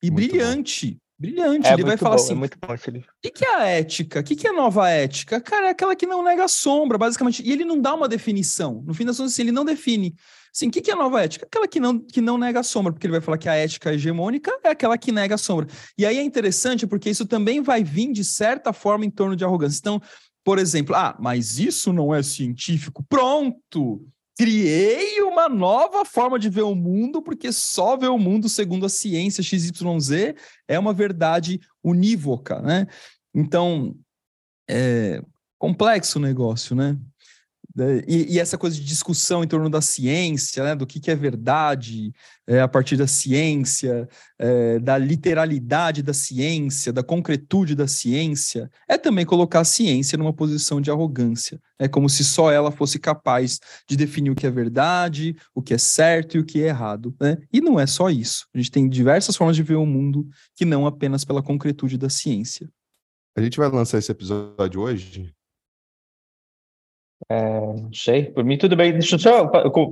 [0.00, 0.92] e Muito brilhante.
[0.92, 0.98] Bom.
[1.20, 1.68] Brilhante.
[1.68, 3.10] É ele vai falar bom, assim: é muito bom esse livro.
[3.10, 4.20] O que, que é a ética?
[4.20, 5.38] O que, que é nova ética?
[5.38, 7.42] Cara, é aquela que não nega a sombra, basicamente.
[7.46, 8.82] E ele não dá uma definição.
[8.86, 10.14] No fim das contas, assim, ele não define.
[10.50, 11.44] Assim, o que, que é nova ética?
[11.44, 13.92] Aquela que não, que não nega a sombra, porque ele vai falar que a ética
[13.92, 15.66] hegemônica é aquela que nega a sombra.
[15.98, 19.44] E aí é interessante, porque isso também vai vir, de certa forma, em torno de
[19.44, 19.78] arrogância.
[19.78, 20.00] Então,
[20.42, 23.04] por exemplo, ah, mas isso não é científico.
[23.06, 24.08] Pronto!
[24.40, 28.88] Criei uma nova forma de ver o mundo, porque só ver o mundo segundo a
[28.88, 30.34] ciência XYZ
[30.66, 32.86] é uma verdade unívoca, né?
[33.34, 33.94] Então,
[34.66, 35.22] é
[35.58, 36.98] complexo o negócio, né?
[37.74, 41.10] Né, e, e, essa coisa de discussão em torno da ciência, né, do que, que
[41.10, 42.12] é verdade
[42.46, 44.08] é, a partir da ciência,
[44.38, 50.32] é, da literalidade da ciência, da concretude da ciência, é também colocar a ciência numa
[50.32, 51.60] posição de arrogância.
[51.78, 55.72] É como se só ela fosse capaz de definir o que é verdade, o que
[55.72, 57.14] é certo e o que é errado.
[57.20, 57.38] Né?
[57.52, 58.46] E não é só isso.
[58.52, 62.10] A gente tem diversas formas de ver o mundo que não apenas pela concretude da
[62.10, 62.68] ciência.
[63.36, 65.32] A gente vai lançar esse episódio hoje
[67.30, 68.90] é, não sei, por mim tudo bem.
[68.92, 69.48] Deixa eu só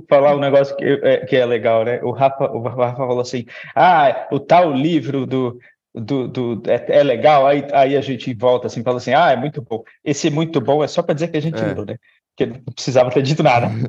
[0.09, 2.01] falar um negócio que é, que é legal, né?
[2.03, 5.57] O Rafa, o Rafa falou assim: ah, o tal livro do,
[5.95, 9.37] do, do é, é, legal, aí, aí a gente volta assim, fala assim: ah, é
[9.37, 9.81] muito bom.
[10.03, 11.73] Esse muito bom é só para dizer que a gente é.
[11.73, 11.95] leu, né?
[12.35, 13.69] Que não precisava ter dito nada.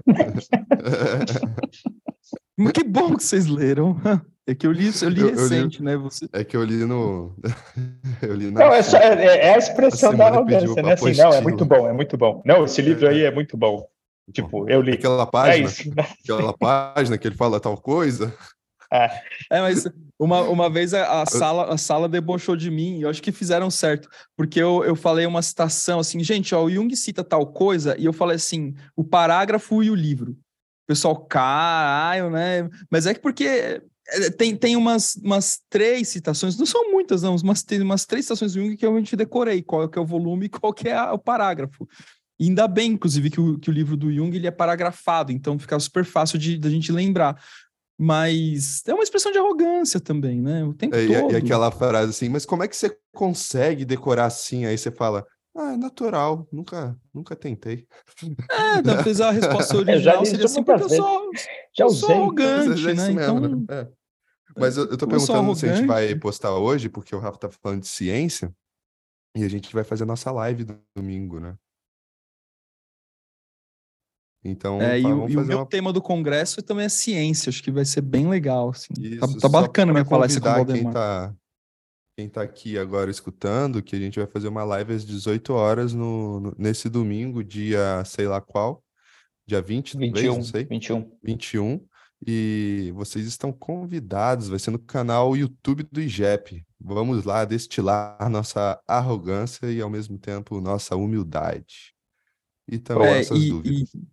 [2.72, 4.01] que bom que vocês leram.
[4.51, 5.96] É que eu li, eu li eu, recente, eu li, né?
[5.96, 6.28] Você...
[6.32, 7.36] É que eu li no.
[8.20, 10.94] eu li não, é, só, é, é, a expressão a da arrogância, né?
[10.94, 12.42] Assim, não, é muito bom, é muito bom.
[12.44, 13.86] Não, esse livro aí é muito bom.
[14.32, 14.94] Tipo, eu li.
[14.94, 16.05] Aquela página, é isso, né?
[16.24, 18.34] aquela página que ele fala tal coisa.
[18.92, 19.86] É, é mas
[20.18, 23.30] uma, uma vez a, a, sala, a sala debochou de mim, e eu acho que
[23.30, 27.46] fizeram certo, porque eu, eu falei uma citação assim, gente, ó, o Jung cita tal
[27.46, 30.32] coisa, e eu falei assim, o parágrafo e o livro.
[30.32, 30.36] O
[30.88, 32.68] pessoal, caralho, né?
[32.90, 33.80] Mas é que porque é,
[34.36, 38.52] tem, tem umas, umas três citações, não são muitas, não, mas tem umas três citações
[38.52, 41.00] do Jung que eu realmente decorei, qual que é o volume e qual que é
[41.02, 41.88] o parágrafo.
[42.38, 45.58] E ainda bem, inclusive, que o, que o livro do Jung ele é paragrafado, então
[45.58, 47.40] fica super fácil de da gente lembrar.
[48.02, 50.64] Mas é uma expressão de arrogância também, né?
[50.64, 51.32] O tempo é, todo.
[51.34, 54.64] E, aquela frase assim, mas como é que você consegue decorar assim?
[54.64, 57.86] Aí você fala, ah, é natural, nunca, nunca tentei.
[58.50, 61.30] É, talvez a resposta original seria assim, porque eu sou,
[61.76, 63.11] já eu sou arrogante, é né?
[63.11, 63.38] Então...
[63.38, 63.66] Mesmo, né?
[63.68, 63.99] É.
[64.57, 67.51] Mas eu, eu tô perguntando se a gente vai postar hoje, porque o Rafa tá
[67.51, 68.55] falando de ciência,
[69.36, 71.57] e a gente vai fazer a nossa live do domingo, né?
[74.42, 75.66] Então, é, e, o, e o meu uma...
[75.66, 78.70] tema do congresso também é ciência, acho que vai ser bem legal.
[78.70, 78.94] Assim.
[78.94, 80.82] Tá, Isso, tá, tá bacana minha palestra com o Valdemar.
[80.82, 81.34] Quem tá,
[82.16, 85.92] quem tá aqui agora escutando, que a gente vai fazer uma live às 18 horas
[85.92, 88.82] no, no nesse domingo, dia sei lá qual,
[89.46, 90.64] dia 20, 21, talvez, não sei.
[90.64, 91.18] 21.
[91.22, 91.86] 21.
[92.27, 96.64] E vocês estão convidados, vai ser no canal YouTube do IGEP.
[96.79, 101.95] Vamos lá destilar nossa arrogância e, ao mesmo tempo, nossa humildade.
[102.68, 103.95] E também é, nossas e, dúvidas.
[103.95, 104.07] E,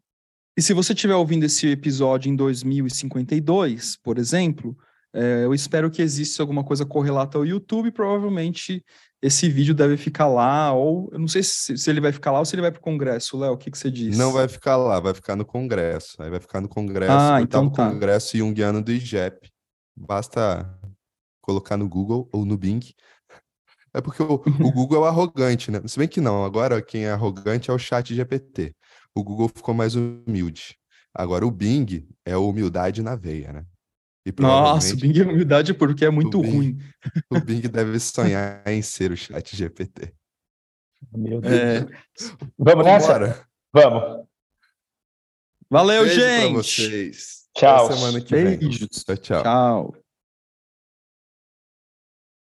[0.57, 4.77] e, se você estiver ouvindo esse episódio em 2052, por exemplo,
[5.17, 7.91] é, eu espero que exista alguma coisa correlata ao YouTube.
[7.91, 8.85] Provavelmente
[9.19, 12.37] esse vídeo deve ficar lá, ou eu não sei se, se ele vai ficar lá
[12.37, 14.15] ou se ele vai para o Congresso, Léo, o que, que você diz?
[14.15, 16.21] Não vai ficar lá, vai ficar no Congresso.
[16.21, 17.89] Aí vai ficar no Congresso, ah, então tá.
[17.89, 19.49] Congresso Jungiano do IGEP.
[19.95, 20.71] Basta
[21.41, 22.81] colocar no Google ou no Bing
[23.93, 24.37] É porque o, o
[24.71, 25.81] Google é arrogante, né?
[25.87, 28.75] Se bem que não, agora quem é arrogante é o chat GPT.
[29.15, 30.77] O Google ficou mais humilde.
[31.11, 33.65] Agora o Bing é humildade na veia, né?
[34.39, 36.77] Nossa, o Bing é humildade porque é muito o Bing, ruim.
[37.29, 40.13] O Bing deve sonhar em ser o chat GPT.
[41.13, 41.53] Meu Deus.
[41.53, 41.85] É...
[42.57, 43.47] Vamos nessa?
[43.73, 44.25] Vamos.
[45.69, 46.53] Valeu, Beijo gente.
[46.53, 47.47] Pra vocês.
[47.55, 47.85] Tchau.
[47.85, 48.79] Até semana que Beijos.
[48.79, 48.87] vem.
[48.87, 49.43] Tchau, tchau.
[49.43, 50.06] Tchau.